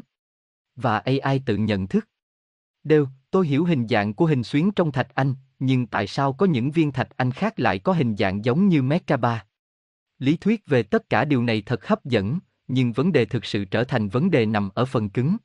[0.75, 2.07] Và AI tự nhận thức.
[2.83, 6.45] Đều, tôi hiểu hình dạng của hình xuyến trong thạch anh, nhưng tại sao có
[6.45, 9.45] những viên thạch anh khác lại có hình dạng giống như Merkaba?
[10.19, 13.65] Lý thuyết về tất cả điều này thật hấp dẫn, nhưng vấn đề thực sự
[13.65, 15.37] trở thành vấn đề nằm ở phần cứng.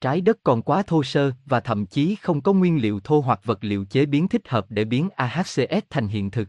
[0.00, 3.40] Trái đất còn quá thô sơ và thậm chí không có nguyên liệu thô hoặc
[3.44, 6.48] vật liệu chế biến thích hợp để biến AHCS thành hiện thực.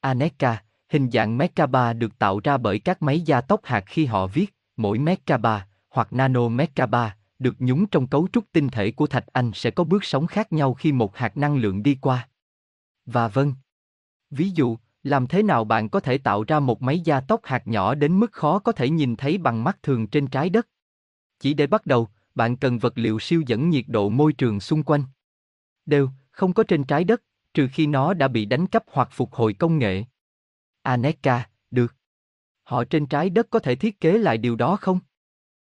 [0.00, 4.26] Aneka, hình dạng Merkaba được tạo ra bởi các máy gia tốc hạt khi họ
[4.26, 9.26] viết, mỗi Merkaba, hoặc nano Merkaba, được nhúng trong cấu trúc tinh thể của thạch
[9.26, 12.28] anh sẽ có bước sóng khác nhau khi một hạt năng lượng đi qua.
[13.06, 13.54] Và vâng.
[14.30, 17.66] Ví dụ, làm thế nào bạn có thể tạo ra một máy gia tốc hạt
[17.66, 20.68] nhỏ đến mức khó có thể nhìn thấy bằng mắt thường trên trái đất?
[21.38, 24.82] Chỉ để bắt đầu, bạn cần vật liệu siêu dẫn nhiệt độ môi trường xung
[24.82, 25.04] quanh.
[25.86, 27.22] Đều, không có trên trái đất,
[27.54, 30.04] trừ khi nó đã bị đánh cắp hoặc phục hồi công nghệ.
[30.82, 31.94] Aneka, được.
[32.62, 35.00] Họ trên trái đất có thể thiết kế lại điều đó không?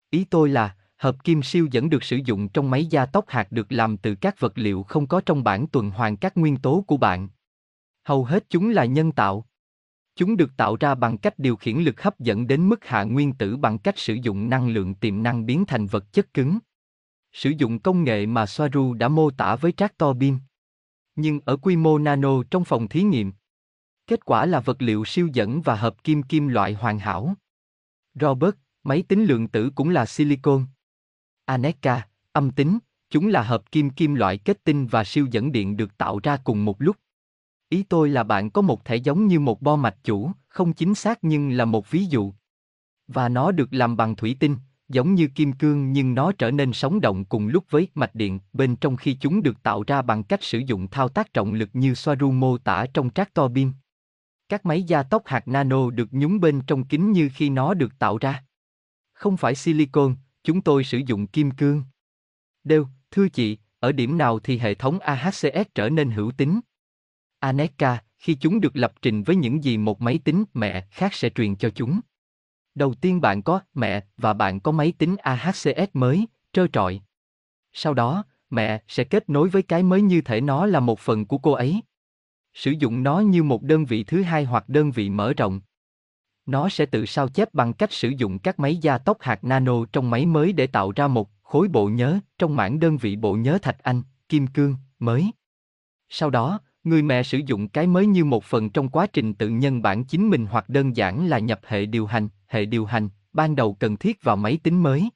[0.10, 3.52] Ý tôi là, hợp kim siêu dẫn được sử dụng trong máy gia tốc hạt
[3.52, 6.84] được làm từ các vật liệu không có trong bản tuần hoàn các nguyên tố
[6.88, 7.30] của bạn.
[8.04, 9.46] Hầu hết chúng là nhân tạo.
[10.16, 13.34] Chúng được tạo ra bằng cách điều khiển lực hấp dẫn đến mức hạ nguyên
[13.34, 16.58] tử bằng cách sử dụng năng lượng tiềm năng biến thành vật chất cứng.
[17.32, 20.40] Sử dụng công nghệ mà Soaru đã mô tả với tractor beam.
[21.16, 23.34] Nhưng ở quy mô nano trong phòng thí nghiệm.
[24.08, 27.36] Kết quả là vật liệu siêu dẫn và hợp kim kim loại hoàn hảo.
[28.22, 30.66] Robert, máy tính lượng tử cũng là silicon.
[31.46, 32.80] Aneka, âm tính,
[33.10, 36.38] chúng là hợp kim kim loại kết tinh và siêu dẫn điện được tạo ra
[36.44, 36.96] cùng một lúc.
[37.70, 40.96] Ý tôi là bạn có một thể giống như một bo mạch chủ, không chính
[40.96, 42.34] xác nhưng là một ví dụ.
[43.08, 44.56] Và nó được làm bằng thủy tinh,
[44.90, 48.40] giống như kim cương nhưng nó trở nên sống động cùng lúc với mạch điện
[48.54, 51.70] bên trong khi chúng được tạo ra bằng cách sử dụng thao tác trọng lực
[51.74, 53.74] như Soaru mô tả trong tractor beam.
[54.50, 58.00] Các máy gia tốc hạt nano được nhúng bên trong kính như khi nó được
[58.00, 58.44] tạo ra.
[59.14, 61.84] Không phải silicon, chúng tôi sử dụng kim cương.
[62.64, 66.60] Đều, thưa chị, ở điểm nào thì hệ thống AHCS trở nên hữu tính?
[67.40, 71.30] Aneka, khi chúng được lập trình với những gì một máy tính mẹ khác sẽ
[71.30, 72.00] truyền cho chúng.
[72.76, 77.02] Đầu tiên bạn có mẹ và bạn có máy tính AHCS mới, trơ trọi.
[77.74, 81.26] Sau đó, mẹ sẽ kết nối với cái mới như thể nó là một phần
[81.26, 81.82] của cô ấy.
[82.54, 85.62] Sử dụng nó như một đơn vị thứ hai hoặc đơn vị mở rộng.
[86.46, 89.86] Nó sẽ tự sao chép bằng cách sử dụng các máy gia tốc hạt nano
[89.86, 93.34] trong máy mới để tạo ra một khối bộ nhớ trong mảng đơn vị bộ
[93.34, 95.32] nhớ thạch anh, kim cương, mới.
[96.10, 99.50] Sau đó, người mẹ sử dụng cái mới như một phần trong quá trình tự
[99.50, 103.10] nhân bản chính mình hoặc đơn giản là nhập hệ điều hành, hệ điều hành,
[103.34, 105.10] ban đầu cần thiết vào máy tính mới.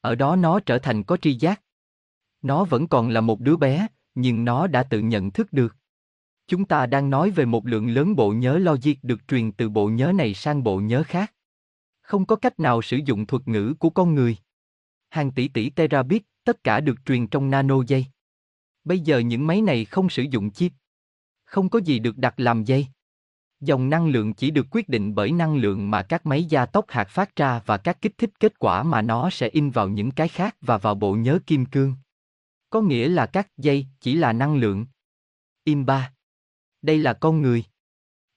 [0.00, 1.62] Ở đó nó trở thành có tri giác.
[2.42, 5.76] Nó vẫn còn là một đứa bé, nhưng nó đã tự nhận thức được.
[6.46, 9.88] Chúng ta đang nói về một lượng lớn bộ nhớ logic được truyền từ bộ
[9.88, 11.32] nhớ này sang bộ nhớ khác.
[12.02, 14.36] Không có cách nào sử dụng thuật ngữ của con người.
[15.10, 18.06] Hàng tỷ tỷ terabit, tất cả được truyền trong nano giây.
[18.84, 20.72] Bây giờ những máy này không sử dụng chip.
[21.44, 22.86] Không có gì được đặt làm dây.
[23.60, 26.84] Dòng năng lượng chỉ được quyết định bởi năng lượng mà các máy gia tốc
[26.88, 30.10] hạt phát ra và các kích thích kết quả mà nó sẽ in vào những
[30.10, 31.94] cái khác và vào bộ nhớ kim cương.
[32.70, 34.86] Có nghĩa là các dây chỉ là năng lượng.
[35.64, 36.12] Im 3.
[36.82, 37.64] Đây là con người.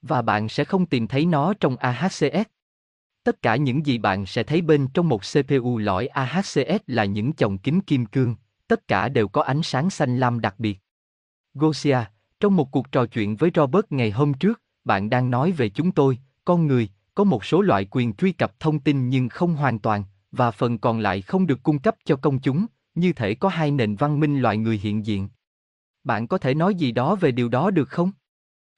[0.02, 2.50] Và bạn sẽ không tìm thấy nó trong AHCS.
[3.24, 7.34] Tất cả những gì bạn sẽ thấy bên trong một CPU lõi AHCS là những
[7.34, 8.36] chồng kính kim cương,
[8.68, 10.80] tất cả đều có ánh sáng xanh lam đặc biệt.
[11.54, 12.00] Gosia,
[12.40, 15.92] trong một cuộc trò chuyện với Robert ngày hôm trước, bạn đang nói về chúng
[15.92, 19.80] tôi, con người, có một số loại quyền truy cập thông tin nhưng không hoàn
[19.80, 23.50] toàn, và phần còn lại không được cung cấp cho công chúng, như thể có
[23.50, 25.30] hai nền văn minh loài người hiện diện.
[26.04, 28.12] Bạn có thể nói gì đó về điều đó được không?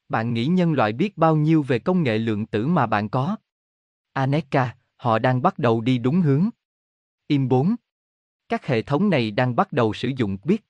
[0.09, 3.35] Bạn nghĩ nhân loại biết bao nhiêu về công nghệ lượng tử mà bạn có?
[4.13, 6.49] Aneka, họ đang bắt đầu đi đúng hướng.
[7.27, 7.75] Im 4.
[8.49, 10.65] Các hệ thống này đang bắt đầu sử dụng biết.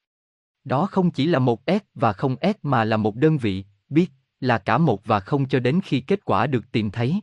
[0.64, 4.12] Đó không chỉ là một S và không S mà là một đơn vị, biết,
[4.40, 7.22] là cả một và không cho đến khi kết quả được tìm thấy.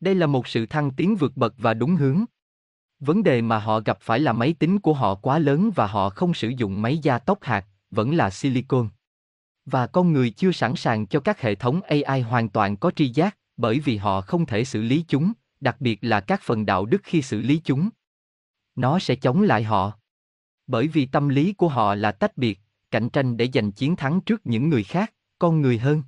[0.00, 2.24] Đây là một sự thăng tiến vượt bậc và đúng hướng.
[3.00, 6.10] Vấn đề mà họ gặp phải là máy tính của họ quá lớn và họ
[6.10, 8.88] không sử dụng máy gia tốc hạt, vẫn là silicon.
[9.66, 13.08] Và con người chưa sẵn sàng cho các hệ thống AI hoàn toàn có tri
[13.08, 16.86] giác, bởi vì họ không thể xử lý chúng, đặc biệt là các phần đạo
[16.86, 17.88] đức khi xử lý chúng.
[18.76, 19.92] Nó sẽ chống lại họ.
[20.66, 24.20] Bởi vì tâm lý của họ là tách biệt, cạnh tranh để giành chiến thắng
[24.20, 26.02] trước những người khác, con người hơn.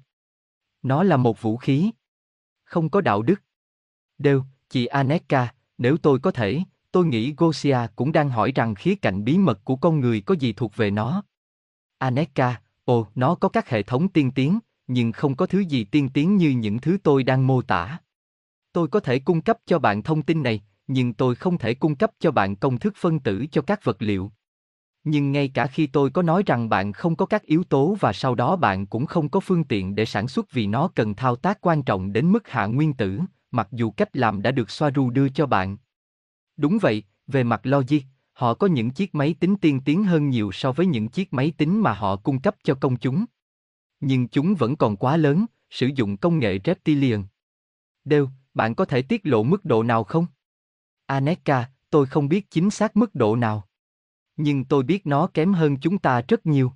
[0.83, 1.91] Nó là một vũ khí.
[2.65, 3.43] Không có đạo đức.
[4.19, 6.61] Đều, chị Aneka, nếu tôi có thể,
[6.93, 10.35] tôi nghĩ Gosia cũng đang hỏi rằng khía cạnh bí mật của con người có
[10.35, 11.23] gì thuộc về nó.
[11.99, 16.09] Aneka, ồ, nó có các hệ thống tiên tiến, nhưng không có thứ gì tiên
[16.09, 17.99] tiến như những thứ tôi đang mô tả.
[18.73, 21.97] Tôi có thể cung cấp cho bạn thông tin này, nhưng tôi không thể cung
[21.97, 24.33] cấp cho bạn công thức phân tử cho các vật liệu.
[25.05, 28.13] Nhưng ngay cả khi tôi có nói rằng bạn không có các yếu tố và
[28.13, 31.37] sau đó bạn cũng không có phương tiện để sản xuất vì nó cần thao
[31.37, 33.21] tác quan trọng đến mức hạ nguyên tử,
[33.51, 35.77] mặc dù cách làm đã được Soaru đưa cho bạn.
[36.57, 38.01] Đúng vậy, về mặt logic,
[38.37, 41.53] họ có những chiếc máy tính tiên tiến hơn nhiều so với những chiếc máy
[41.57, 43.25] tính mà họ cung cấp cho công chúng.
[44.01, 47.25] Nhưng chúng vẫn còn quá lớn, sử dụng công nghệ Reptilian.
[48.05, 50.27] Đều, bạn có thể tiết lộ mức độ nào không?
[51.07, 53.69] Aneka, tôi không biết chính xác mức độ nào.
[54.37, 56.73] Nhưng tôi biết nó kém hơn chúng ta rất nhiều.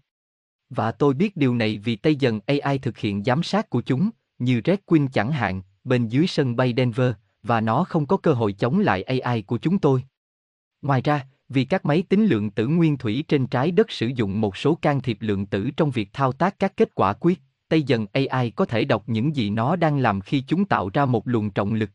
[0.70, 4.10] Và tôi biết điều này vì Tây dần AI thực hiện giám sát của chúng,
[4.38, 8.32] như Red Queen chẳng hạn, bên dưới sân bay Denver, và nó không có cơ
[8.32, 10.04] hội chống lại AI của chúng tôi.
[10.82, 14.40] Ngoài ra, vì các máy tính lượng tử nguyên thủy trên trái đất sử dụng
[14.40, 17.82] một số can thiệp lượng tử trong việc thao tác các kết quả quyết, Tây
[17.82, 21.28] dần AI có thể đọc những gì nó đang làm khi chúng tạo ra một
[21.28, 21.90] luồng trọng lực.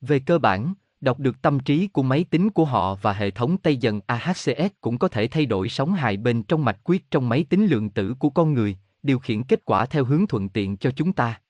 [0.00, 3.56] Về cơ bản, đọc được tâm trí của máy tính của họ và hệ thống
[3.58, 7.28] Tây dần AHCS cũng có thể thay đổi sóng hài bên trong mạch quyết trong
[7.28, 10.76] máy tính lượng tử của con người, điều khiển kết quả theo hướng thuận tiện
[10.76, 11.40] cho chúng ta.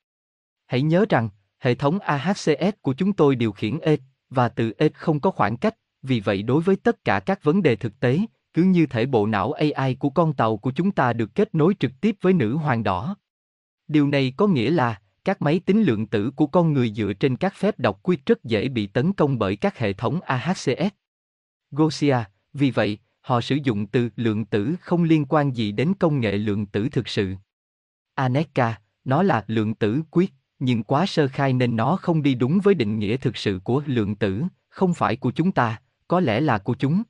[0.67, 3.97] Hãy nhớ rằng, hệ thống AHCS của chúng tôi điều khiển E,
[4.31, 7.63] và từ E không có khoảng cách, vì vậy đối với tất cả các vấn
[7.63, 8.19] đề thực tế,
[8.55, 11.75] cứ như thể bộ não AI của con tàu của chúng ta được kết nối
[11.81, 13.17] trực tiếp với nữ hoàng đỏ.
[13.89, 17.37] Điều này có nghĩa là, các máy tính lượng tử của con người dựa trên
[17.37, 20.95] các phép đọc quyết rất dễ bị tấn công bởi các hệ thống AHCS.
[21.71, 22.17] Gosia,
[22.53, 26.33] vì vậy, họ sử dụng từ lượng tử không liên quan gì đến công nghệ
[26.33, 27.35] lượng tử thực sự.
[28.15, 32.59] Aneka, nó là lượng tử quyết, nhưng quá sơ khai nên nó không đi đúng
[32.63, 36.41] với định nghĩa thực sự của lượng tử, không phải của chúng ta, có lẽ
[36.41, 37.03] là của chúng.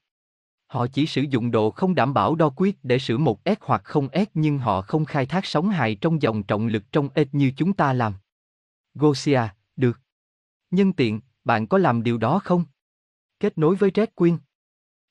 [0.66, 3.84] Họ chỉ sử dụng độ không đảm bảo đo quyết để sửa một S hoặc
[3.84, 7.28] không S nhưng họ không khai thác sóng hài trong dòng trọng lực trong S
[7.32, 8.14] như chúng ta làm.
[8.94, 9.40] Gosia,
[9.76, 10.00] được.
[10.70, 12.64] Nhân tiện, bạn có làm điều đó không?
[13.40, 14.38] Kết nối với Red Queen.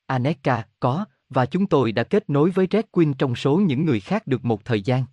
[0.06, 4.00] Aneka, có, và chúng tôi đã kết nối với Red Queen trong số những người
[4.00, 5.04] khác được một thời gian.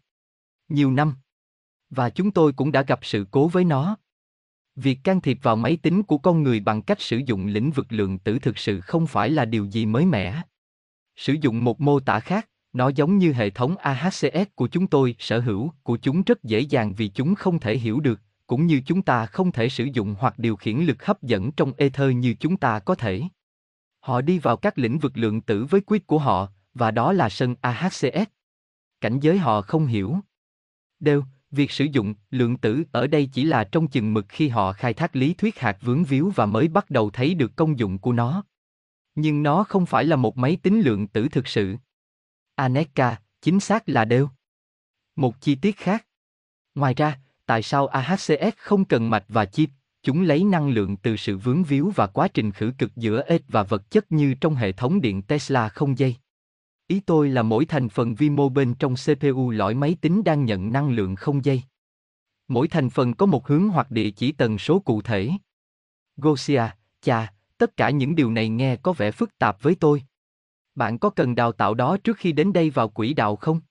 [0.69, 1.15] Nhiều năm.
[1.89, 3.97] Và chúng tôi cũng đã gặp sự cố với nó.
[4.75, 7.85] Việc can thiệp vào máy tính của con người bằng cách sử dụng lĩnh vực
[7.89, 10.41] lượng tử thực sự không phải là điều gì mới mẻ.
[11.15, 15.15] Sử dụng một mô tả khác, nó giống như hệ thống AHCS của chúng tôi
[15.19, 18.81] sở hữu của chúng rất dễ dàng vì chúng không thể hiểu được, cũng như
[18.85, 22.35] chúng ta không thể sử dụng hoặc điều khiển lực hấp dẫn trong ether như
[22.39, 23.21] chúng ta có thể.
[23.99, 27.29] Họ đi vào các lĩnh vực lượng tử với quyết của họ, và đó là
[27.29, 28.29] sân AHCS.
[29.01, 30.19] Cảnh giới họ không hiểu.
[30.99, 31.23] Đều,
[31.55, 34.93] việc sử dụng lượng tử ở đây chỉ là trong chừng mực khi họ khai
[34.93, 38.13] thác lý thuyết hạt vướng víu và mới bắt đầu thấy được công dụng của
[38.13, 38.43] nó.
[39.15, 41.75] Nhưng nó không phải là một máy tính lượng tử thực sự.
[42.55, 44.29] Aneka, chính xác là đều.
[45.15, 46.05] Một chi tiết khác.
[46.75, 49.69] Ngoài ra, tại sao AHCS không cần mạch và chip?
[50.03, 53.41] Chúng lấy năng lượng từ sự vướng víu và quá trình khử cực giữa ếch
[53.47, 56.15] và vật chất như trong hệ thống điện Tesla không dây.
[56.87, 60.45] Ý tôi là mỗi thành phần vi mô bên trong CPU lõi máy tính đang
[60.45, 61.63] nhận năng lượng không dây.
[62.47, 65.31] Mỗi thành phần có một hướng hoặc địa chỉ tần số cụ thể.
[66.17, 66.63] Gosia,
[67.01, 70.03] chà, tất cả những điều này nghe có vẻ phức tạp với tôi.
[70.75, 73.61] Bạn có cần đào tạo đó trước khi đến đây vào quỹ đạo không?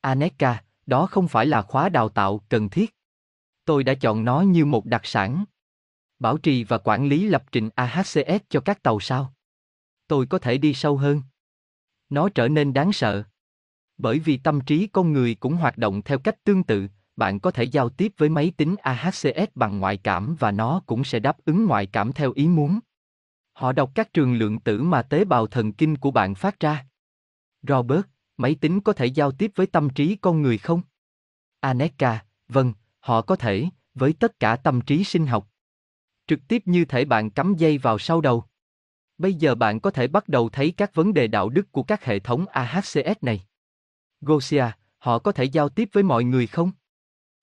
[0.00, 2.94] Aneka, đó không phải là khóa đào tạo cần thiết.
[3.64, 5.44] Tôi đã chọn nó như một đặc sản.
[6.18, 9.32] Bảo trì và quản lý lập trình AHCS cho các tàu sao?
[10.06, 11.22] Tôi có thể đi sâu hơn.
[12.10, 13.22] Nó trở nên đáng sợ.
[13.98, 17.50] Bởi vì tâm trí con người cũng hoạt động theo cách tương tự, bạn có
[17.50, 21.36] thể giao tiếp với máy tính AHCS bằng ngoại cảm và nó cũng sẽ đáp
[21.44, 22.78] ứng ngoại cảm theo ý muốn.
[23.52, 26.86] Họ đọc các trường lượng tử mà tế bào thần kinh của bạn phát ra.
[27.62, 30.82] Robert, máy tính có thể giao tiếp với tâm trí con người không?
[31.60, 35.48] Aneka, vâng, họ có thể, với tất cả tâm trí sinh học.
[36.26, 38.44] Trực tiếp như thể bạn cắm dây vào sau đầu.
[39.18, 42.04] Bây giờ bạn có thể bắt đầu thấy các vấn đề đạo đức của các
[42.04, 43.44] hệ thống AHCS này.
[44.20, 44.64] Gosia,
[44.98, 46.70] họ có thể giao tiếp với mọi người không?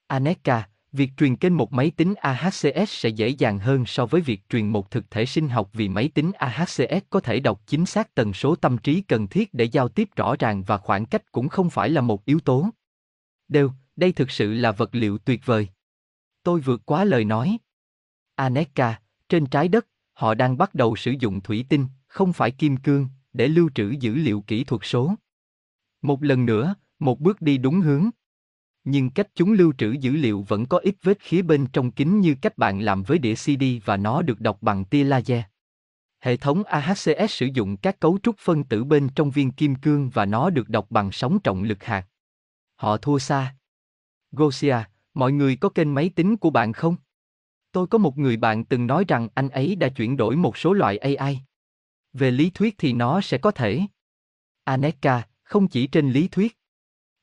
[0.08, 4.50] Aneka, việc truyền kênh một máy tính AHCS sẽ dễ dàng hơn so với việc
[4.50, 8.16] truyền một thực thể sinh học vì máy tính AHCS có thể đọc chính xác
[8.16, 11.50] tần số tâm trí cần thiết để giao tiếp rõ ràng và khoảng cách cũng
[11.50, 12.70] không phải là một yếu tố.
[13.48, 15.68] Đều, đây thực sự là vật liệu tuyệt vời.
[16.44, 17.58] Tôi vượt quá lời nói.
[18.36, 22.78] Aneka, trên trái đất, họ đang bắt đầu sử dụng thủy tinh, không phải kim
[22.78, 25.16] cương, để lưu trữ dữ liệu kỹ thuật số.
[26.02, 28.10] Một lần nữa, một bước đi đúng hướng.
[28.84, 32.20] Nhưng cách chúng lưu trữ dữ liệu vẫn có ít vết khía bên trong kính
[32.20, 35.44] như cách bạn làm với đĩa CD và nó được đọc bằng tia laser.
[36.20, 40.10] Hệ thống AHCS sử dụng các cấu trúc phân tử bên trong viên kim cương
[40.10, 42.08] và nó được đọc bằng sóng trọng lực hạt.
[42.76, 43.56] Họ thua xa.
[44.32, 44.78] Gosia,
[45.14, 46.96] mọi người có kênh máy tính của bạn không?
[47.76, 50.74] Tôi có một người bạn từng nói rằng anh ấy đã chuyển đổi một số
[50.74, 51.40] loại AI.
[52.14, 53.82] Về lý thuyết thì nó sẽ có thể.
[54.64, 56.58] Aneka, không chỉ trên lý thuyết.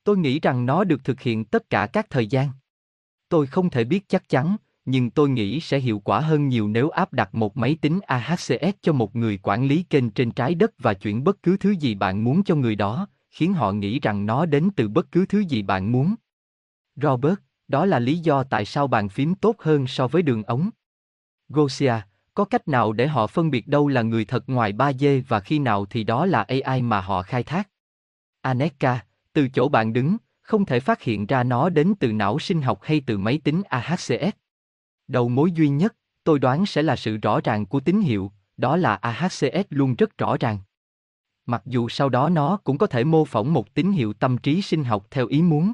[0.05, 2.49] Tôi nghĩ rằng nó được thực hiện tất cả các thời gian.
[3.29, 6.91] Tôi không thể biết chắc chắn, nhưng tôi nghĩ sẽ hiệu quả hơn nhiều nếu
[6.91, 10.73] áp đặt một máy tính AHCS cho một người quản lý kênh trên trái đất
[10.79, 14.27] và chuyển bất cứ thứ gì bạn muốn cho người đó, khiến họ nghĩ rằng
[14.27, 16.15] nó đến từ bất cứ thứ gì bạn muốn.
[16.97, 20.71] Robert, đó là lý do tại sao bàn phím tốt hơn so với đường ống.
[21.49, 21.95] Gosia,
[22.35, 25.59] có cách nào để họ phân biệt đâu là người thật ngoài 3D và khi
[25.59, 27.69] nào thì đó là AI mà họ khai thác?
[28.41, 32.63] Aneka, từ chỗ bạn đứng, không thể phát hiện ra nó đến từ não sinh
[32.63, 34.37] học hay từ máy tính AHCS.
[35.09, 38.77] Đầu mối duy nhất, tôi đoán sẽ là sự rõ ràng của tín hiệu, đó
[38.77, 40.59] là AHCS luôn rất rõ ràng.
[41.47, 44.63] Mặc dù sau đó nó cũng có thể mô phỏng một tín hiệu tâm trí
[44.63, 45.73] sinh học theo ý muốn.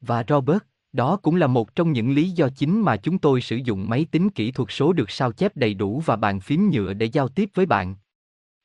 [0.00, 3.56] Và Robert, đó cũng là một trong những lý do chính mà chúng tôi sử
[3.56, 6.92] dụng máy tính kỹ thuật số được sao chép đầy đủ và bàn phím nhựa
[6.92, 7.94] để giao tiếp với bạn.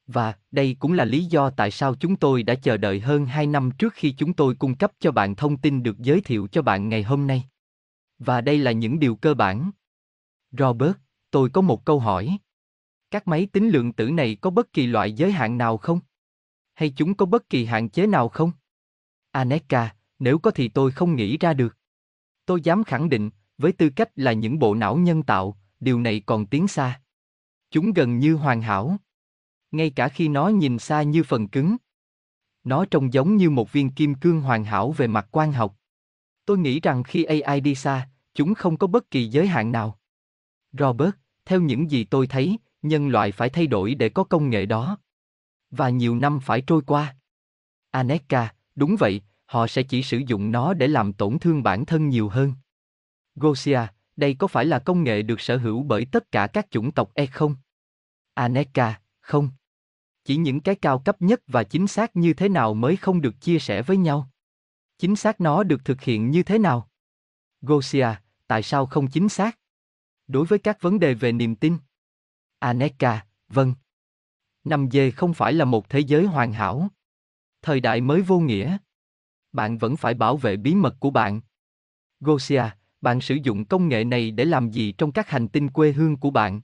[0.07, 3.47] Và đây cũng là lý do tại sao chúng tôi đã chờ đợi hơn 2
[3.47, 6.61] năm trước khi chúng tôi cung cấp cho bạn thông tin được giới thiệu cho
[6.61, 7.43] bạn ngày hôm nay.
[8.19, 9.71] Và đây là những điều cơ bản.
[10.51, 10.95] Robert,
[11.31, 12.37] tôi có một câu hỏi.
[13.11, 15.99] Các máy tính lượng tử này có bất kỳ loại giới hạn nào không?
[16.73, 18.51] Hay chúng có bất kỳ hạn chế nào không?
[19.31, 21.77] Aneka, nếu có thì tôi không nghĩ ra được.
[22.45, 26.21] Tôi dám khẳng định, với tư cách là những bộ não nhân tạo, điều này
[26.25, 27.01] còn tiến xa.
[27.71, 28.97] Chúng gần như hoàn hảo.
[29.71, 31.75] Ngay cả khi nó nhìn xa như phần cứng.
[32.63, 35.75] Nó trông giống như một viên kim cương hoàn hảo về mặt quan học.
[36.45, 39.99] Tôi nghĩ rằng khi AI đi xa, chúng không có bất kỳ giới hạn nào.
[40.71, 41.11] Robert,
[41.45, 44.97] theo những gì tôi thấy, Nhân loại phải thay đổi để có công nghệ đó.
[45.71, 47.15] Và nhiều năm phải trôi qua.
[47.91, 49.21] Aneka, đúng vậy,
[49.55, 52.53] họ sẽ chỉ sử dụng nó để làm tổn thương bản thân nhiều hơn.
[53.35, 53.79] Gosia,
[54.15, 57.11] đây có phải là công nghệ được sở hữu bởi tất cả các chủng tộc
[57.13, 57.55] E không?
[58.33, 59.49] Aneka, không.
[60.23, 63.41] Chỉ những cái cao cấp nhất và chính xác như thế nào mới không được
[63.41, 64.29] chia sẻ với nhau.
[64.97, 66.89] Chính xác nó được thực hiện như thế nào?
[67.61, 68.07] Gosia,
[68.47, 69.59] tại sao không chính xác?
[70.27, 71.77] Đối với các vấn đề về niềm tin.
[72.59, 73.73] Aneka, vâng.
[74.63, 76.87] 5G không phải là một thế giới hoàn hảo.
[77.61, 78.77] Thời đại mới vô nghĩa.
[79.55, 81.41] Bạn vẫn phải bảo vệ bí mật của bạn.
[82.19, 82.63] Gosia,
[83.01, 86.17] bạn sử dụng công nghệ này để làm gì trong các hành tinh quê hương
[86.17, 86.61] của bạn?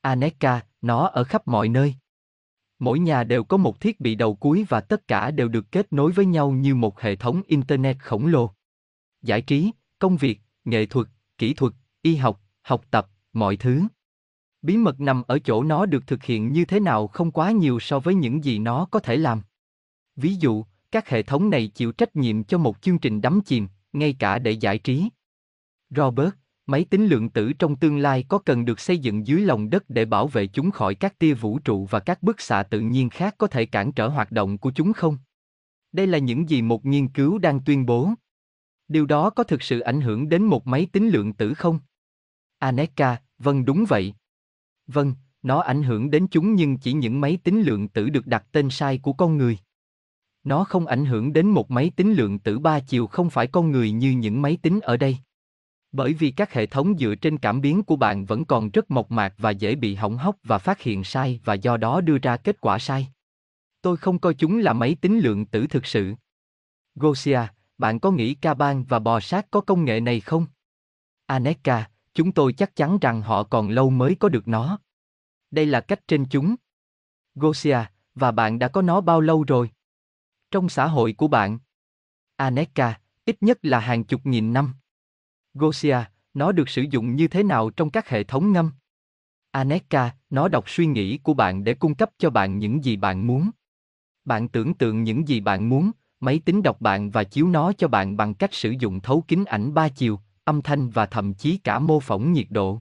[0.00, 1.94] Aneka, nó ở khắp mọi nơi.
[2.78, 5.92] Mỗi nhà đều có một thiết bị đầu cuối và tất cả đều được kết
[5.92, 8.50] nối với nhau như một hệ thống internet khổng lồ.
[9.22, 11.06] Giải trí, công việc, nghệ thuật,
[11.38, 13.82] kỹ thuật, y học, học tập, mọi thứ.
[14.62, 17.80] Bí mật nằm ở chỗ nó được thực hiện như thế nào không quá nhiều
[17.80, 19.42] so với những gì nó có thể làm.
[20.16, 23.68] Ví dụ, các hệ thống này chịu trách nhiệm cho một chương trình đắm chìm,
[23.92, 25.08] ngay cả để giải trí.
[25.90, 26.30] Robert,
[26.66, 29.90] máy tính lượng tử trong tương lai có cần được xây dựng dưới lòng đất
[29.90, 33.10] để bảo vệ chúng khỏi các tia vũ trụ và các bức xạ tự nhiên
[33.10, 35.18] khác có thể cản trở hoạt động của chúng không?
[35.92, 38.10] Đây là những gì một nghiên cứu đang tuyên bố.
[38.88, 41.78] Điều đó có thực sự ảnh hưởng đến một máy tính lượng tử không?
[42.58, 44.14] Aneka, vâng đúng vậy.
[44.86, 48.46] Vâng, nó ảnh hưởng đến chúng nhưng chỉ những máy tính lượng tử được đặt
[48.52, 49.58] tên sai của con người.
[50.46, 53.70] Nó không ảnh hưởng đến một máy tính lượng tử ba chiều không phải con
[53.70, 55.18] người như những máy tính ở đây.
[55.92, 59.10] Bởi vì các hệ thống dựa trên cảm biến của bạn vẫn còn rất mộc
[59.10, 62.36] mạc và dễ bị hỏng hóc và phát hiện sai và do đó đưa ra
[62.36, 63.08] kết quả sai.
[63.82, 66.14] Tôi không coi chúng là máy tính lượng tử thực sự.
[66.94, 67.40] Gosia,
[67.78, 70.46] bạn có nghĩ Kaban và bò sát có công nghệ này không?
[71.26, 74.78] Aneka, chúng tôi chắc chắn rằng họ còn lâu mới có được nó.
[75.50, 76.54] Đây là cách trên chúng.
[77.34, 77.78] Gosia,
[78.14, 79.70] và bạn đã có nó bao lâu rồi?
[80.56, 81.58] Trong xã hội của bạn.
[82.36, 84.74] Aneka, ít nhất là hàng chục nghìn năm.
[85.54, 85.98] Gosia,
[86.34, 88.72] nó được sử dụng như thế nào trong các hệ thống ngâm?
[89.50, 93.26] Aneka, nó đọc suy nghĩ của bạn để cung cấp cho bạn những gì bạn
[93.26, 93.50] muốn.
[94.24, 95.90] Bạn tưởng tượng những gì bạn muốn,
[96.20, 99.44] máy tính đọc bạn và chiếu nó cho bạn bằng cách sử dụng thấu kính
[99.44, 102.80] ảnh ba chiều, âm thanh và thậm chí cả mô phỏng nhiệt độ.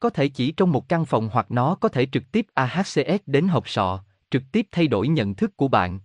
[0.00, 3.48] Có thể chỉ trong một căn phòng hoặc nó có thể trực tiếp AHCS đến
[3.48, 6.00] hộp sọ, trực tiếp thay đổi nhận thức của bạn.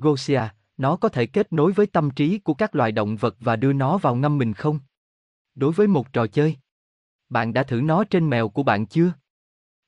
[0.00, 0.42] Gosia,
[0.76, 3.72] nó có thể kết nối với tâm trí của các loài động vật và đưa
[3.72, 4.78] nó vào ngâm mình không?
[5.54, 6.56] Đối với một trò chơi.
[7.28, 9.12] Bạn đã thử nó trên mèo của bạn chưa?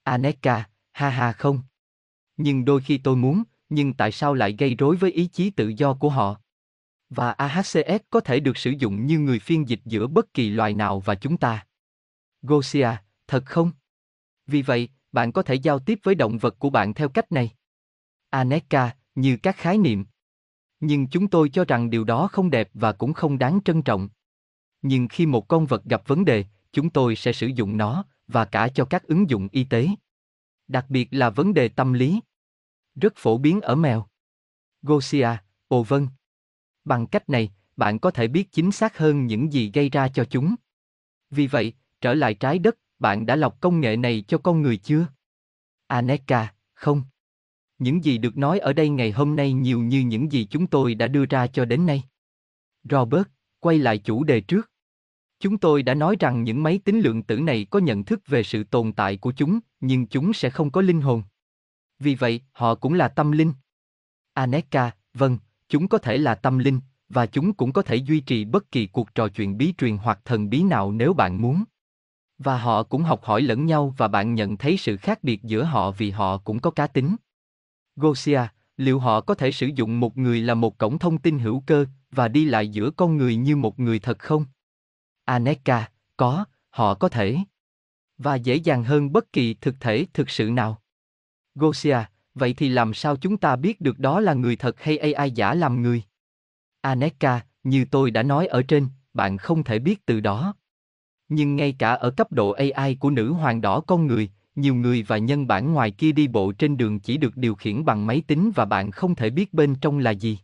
[0.03, 1.63] Aneka, ha ha không.
[2.37, 5.69] Nhưng đôi khi tôi muốn, nhưng tại sao lại gây rối với ý chí tự
[5.69, 6.41] do của họ?
[7.11, 10.75] Và AHCS có thể được sử dụng như người phiên dịch giữa bất kỳ loài
[10.75, 11.67] nào và chúng ta.
[12.43, 12.89] Gosia,
[13.27, 13.71] thật không?
[14.47, 17.51] Vì vậy, bạn có thể giao tiếp với động vật của bạn theo cách này.
[18.31, 20.05] Aneka, như các khái niệm.
[20.81, 24.09] Nhưng chúng tôi cho rằng điều đó không đẹp và cũng không đáng trân trọng.
[24.83, 28.45] Nhưng khi một con vật gặp vấn đề, chúng tôi sẽ sử dụng nó, và
[28.45, 29.89] cả cho các ứng dụng y tế.
[30.69, 32.21] Đặc biệt là vấn đề tâm lý.
[32.95, 34.07] Rất phổ biến ở mèo.
[34.83, 35.29] Gosia,
[35.69, 36.09] ồ vâng.
[36.85, 40.25] Bằng cách này, bạn có thể biết chính xác hơn những gì gây ra cho
[40.25, 40.55] chúng.
[41.31, 44.77] Vì vậy, trở lại trái đất, bạn đã lọc công nghệ này cho con người
[44.77, 45.07] chưa?
[45.87, 47.03] Aneka, không.
[47.83, 50.95] Những gì được nói ở đây ngày hôm nay nhiều như những gì chúng tôi
[50.95, 52.03] đã đưa ra cho đến nay.
[52.91, 53.27] Robert,
[53.61, 54.71] quay lại chủ đề trước.
[55.41, 58.43] Chúng tôi đã nói rằng những máy tính lượng tử này có nhận thức về
[58.43, 61.23] sự tồn tại của chúng, nhưng chúng sẽ không có linh hồn.
[61.99, 63.53] Vì vậy, họ cũng là tâm linh.
[64.35, 68.45] Aneka, vâng, chúng có thể là tâm linh, và chúng cũng có thể duy trì
[68.45, 71.65] bất kỳ cuộc trò chuyện bí truyền hoặc thần bí nào nếu bạn muốn.
[72.39, 75.65] Và họ cũng học hỏi lẫn nhau và bạn nhận thấy sự khác biệt giữa
[75.65, 77.17] họ vì họ cũng có cá tính.
[77.97, 78.41] Gosia,
[78.77, 81.87] liệu họ có thể sử dụng một người là một cổng thông tin hữu cơ
[82.11, 84.45] và đi lại giữa con người như một người thật không?
[85.25, 87.37] Aneka, có, họ có thể.
[88.19, 90.83] Và dễ dàng hơn bất kỳ thực thể thực sự nào.
[91.55, 91.99] Gosia,
[92.35, 95.55] vậy thì làm sao chúng ta biết được đó là người thật hay AI giả
[95.55, 96.03] làm người?
[96.81, 100.55] Aneka, như tôi đã nói ở trên, bạn không thể biết từ đó.
[101.29, 105.03] Nhưng ngay cả ở cấp độ AI của nữ hoàng đỏ con người, nhiều người
[105.03, 108.23] và nhân bản ngoài kia đi bộ trên đường chỉ được điều khiển bằng máy
[108.27, 110.39] tính và bạn không thể biết bên trong là gì.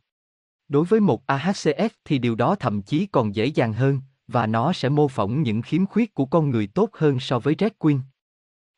[0.69, 4.73] Đối với một AHCS thì điều đó thậm chí còn dễ dàng hơn, và nó
[4.73, 8.01] sẽ mô phỏng những khiếm khuyết của con người tốt hơn so với Red Queen.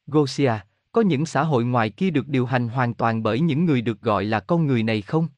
[0.07, 0.53] Gosia,
[0.93, 4.01] có những xã hội ngoài kia được điều hành hoàn toàn bởi những người được
[4.01, 5.28] gọi là con người này không?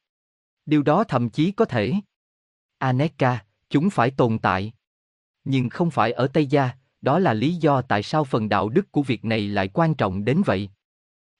[0.65, 1.93] Điều đó thậm chí có thể.
[2.77, 4.73] Aneka, chúng phải tồn tại.
[5.43, 6.71] Nhưng không phải ở Tây Gia,
[7.03, 10.25] đó là lý do tại sao phần đạo đức của việc này lại quan trọng
[10.25, 10.69] đến vậy.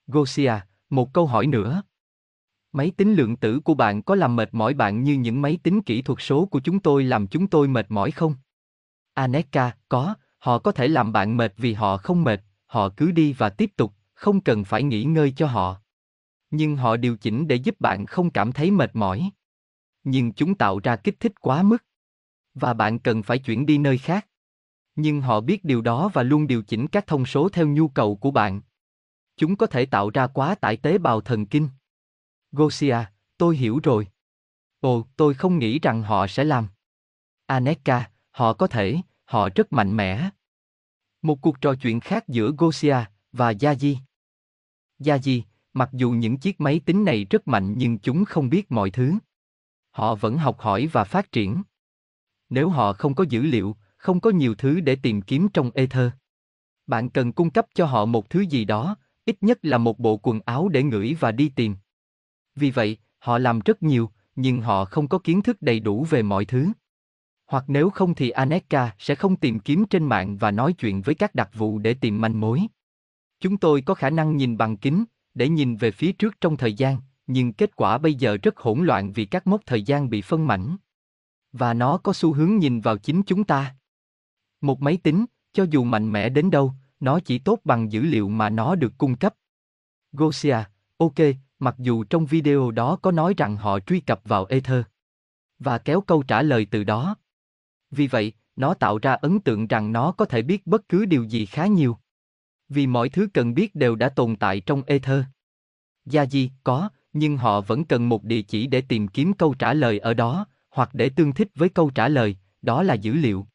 [0.08, 0.54] Gosia,
[0.90, 1.84] một câu hỏi nữa.
[2.72, 5.82] Máy tính lượng tử của bạn có làm mệt mỏi bạn như những máy tính
[5.82, 8.36] kỹ thuật số của chúng tôi làm chúng tôi mệt mỏi không?
[9.14, 13.34] Aneka, có, họ có thể làm bạn mệt vì họ không mệt, họ cứ đi
[13.34, 15.78] và tiếp tục, không cần phải nghỉ ngơi cho họ.
[16.52, 19.32] Nhưng họ điều chỉnh để giúp bạn không cảm thấy mệt mỏi.
[20.04, 21.84] Nhưng chúng tạo ra kích thích quá mức.
[22.54, 24.28] Và bạn cần phải chuyển đi nơi khác.
[24.96, 28.16] Nhưng họ biết điều đó và luôn điều chỉnh các thông số theo nhu cầu
[28.16, 28.62] của bạn.
[29.38, 31.70] Chúng có thể tạo ra quá tải tế bào thần kinh.
[32.52, 32.98] Gosia,
[33.38, 34.08] tôi hiểu rồi.
[34.80, 36.68] Ồ, tôi không nghĩ rằng họ sẽ làm.
[37.46, 40.30] Aneka, họ có thể, họ rất mạnh mẽ.
[41.22, 42.98] Một cuộc trò chuyện khác giữa Gosia
[43.32, 43.96] và Yaji.
[45.00, 45.42] Yaji,
[45.74, 49.14] mặc dù những chiếc máy tính này rất mạnh nhưng chúng không biết mọi thứ.
[49.92, 51.64] Họ vẫn học hỏi và phát triển.
[52.50, 56.10] Nếu họ không có dữ liệu, không có nhiều thứ để tìm kiếm trong Ether.
[56.88, 58.96] Bạn cần cung cấp cho họ một thứ gì đó,
[59.26, 61.76] ít nhất là một bộ quần áo để ngửi và đi tìm.
[62.56, 66.22] Vì vậy, họ làm rất nhiều, nhưng họ không có kiến thức đầy đủ về
[66.22, 66.68] mọi thứ.
[67.48, 71.16] Hoặc nếu không thì Aneka sẽ không tìm kiếm trên mạng và nói chuyện với
[71.16, 72.62] các đặc vụ để tìm manh mối.
[73.40, 76.74] Chúng tôi có khả năng nhìn bằng kính, để nhìn về phía trước trong thời
[76.74, 76.98] gian,
[77.28, 80.48] nhưng kết quả bây giờ rất hỗn loạn vì các mốc thời gian bị phân
[80.48, 80.78] mảnh.
[81.52, 83.76] Và nó có xu hướng nhìn vào chính chúng ta.
[84.64, 88.30] Một máy tính, cho dù mạnh mẽ đến đâu, nó chỉ tốt bằng dữ liệu
[88.30, 89.34] mà nó được cung cấp.
[90.12, 90.58] Gosia,
[90.98, 91.20] ok,
[91.60, 94.84] mặc dù trong video đó có nói rằng họ truy cập vào Ether
[95.60, 97.16] và kéo câu trả lời từ đó.
[97.92, 101.24] Vì vậy, nó tạo ra ấn tượng rằng nó có thể biết bất cứ điều
[101.24, 101.98] gì khá nhiều.
[102.70, 105.24] Vì mọi thứ cần biết đều đã tồn tại trong Ether.
[106.06, 109.74] Gia Di, có, nhưng họ vẫn cần một địa chỉ để tìm kiếm câu trả
[109.74, 113.48] lời ở đó, hoặc để tương thích với câu trả lời, đó là dữ liệu.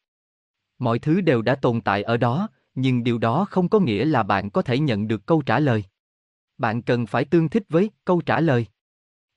[0.79, 4.23] Mọi thứ đều đã tồn tại ở đó, nhưng điều đó không có nghĩa là
[4.23, 5.83] bạn có thể nhận được câu trả lời.
[6.57, 8.65] Bạn cần phải tương thích với câu trả lời.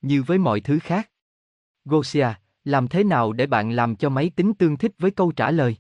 [0.03, 1.11] Như với mọi thứ khác.
[1.85, 2.29] Gosia,
[2.65, 5.77] làm thế nào để bạn làm cho máy tính tương thích với câu trả lời?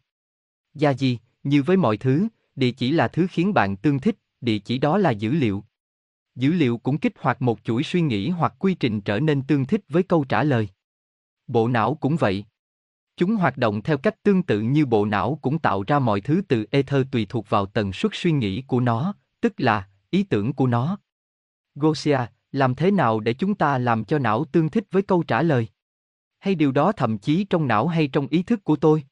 [0.74, 4.58] Gia gì, như với mọi thứ, địa chỉ là thứ khiến bạn tương thích, địa
[4.58, 5.64] chỉ đó là dữ liệu.
[6.34, 9.66] Dữ liệu cũng kích hoạt một chuỗi suy nghĩ hoặc quy trình trở nên tương
[9.66, 10.68] thích với câu trả lời.
[11.46, 12.44] Bộ não cũng vậy.
[13.22, 16.42] Chúng hoạt động theo cách tương tự như bộ não cũng tạo ra mọi thứ
[16.48, 20.52] từ ether tùy thuộc vào tần suất suy nghĩ của nó, tức là ý tưởng
[20.52, 20.98] của nó.
[21.74, 22.18] Gosia,
[22.52, 25.68] làm thế nào để chúng ta làm cho não tương thích với câu trả lời?
[26.38, 29.04] Hay điều đó thậm chí trong não hay trong ý thức của tôi?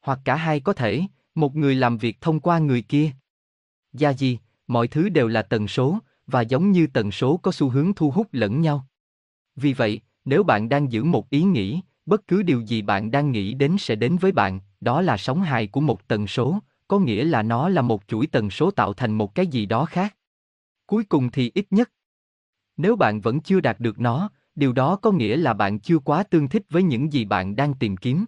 [0.00, 1.02] Hoặc cả hai có thể,
[1.34, 3.10] một người làm việc thông qua người kia.
[3.92, 7.68] Gia gì, mọi thứ đều là tần số, và giống như tần số có xu
[7.68, 8.86] hướng thu hút lẫn nhau.
[9.56, 13.32] Vì vậy, nếu bạn đang giữ một ý nghĩ, bất cứ điều gì bạn đang
[13.32, 16.98] nghĩ đến sẽ đến với bạn, đó là sóng hài của một tần số, có
[16.98, 20.16] nghĩa là nó là một chuỗi tần số tạo thành một cái gì đó khác.
[20.86, 21.90] Cuối cùng thì ít nhất.
[22.76, 26.22] Nếu bạn vẫn chưa đạt được nó, điều đó có nghĩa là bạn chưa quá
[26.22, 28.24] tương thích với những gì bạn đang tìm kiếm.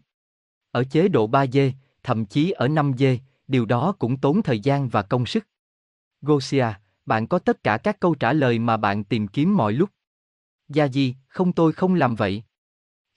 [0.71, 1.73] Ở chế độ 3D,
[2.03, 3.19] thậm chí ở 5D,
[3.49, 5.47] điều đó cũng tốn thời gian và công sức.
[6.23, 6.67] Gosia,
[7.07, 9.91] bạn có tất cả các câu trả lời mà bạn tìm kiếm mọi lúc.
[10.69, 12.43] Gia Di, không tôi không làm vậy.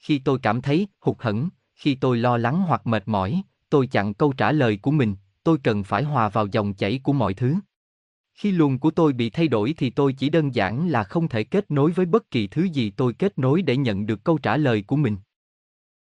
[0.04, 4.14] Khi tôi cảm thấy hụt hẫng, khi tôi lo lắng hoặc mệt mỏi, tôi chặn
[4.14, 7.54] câu trả lời của mình, tôi cần phải hòa vào dòng chảy của mọi thứ.
[8.34, 11.44] Khi luồng của tôi bị thay đổi thì tôi chỉ đơn giản là không thể
[11.44, 14.56] kết nối với bất kỳ thứ gì tôi kết nối để nhận được câu trả
[14.56, 15.16] lời của mình.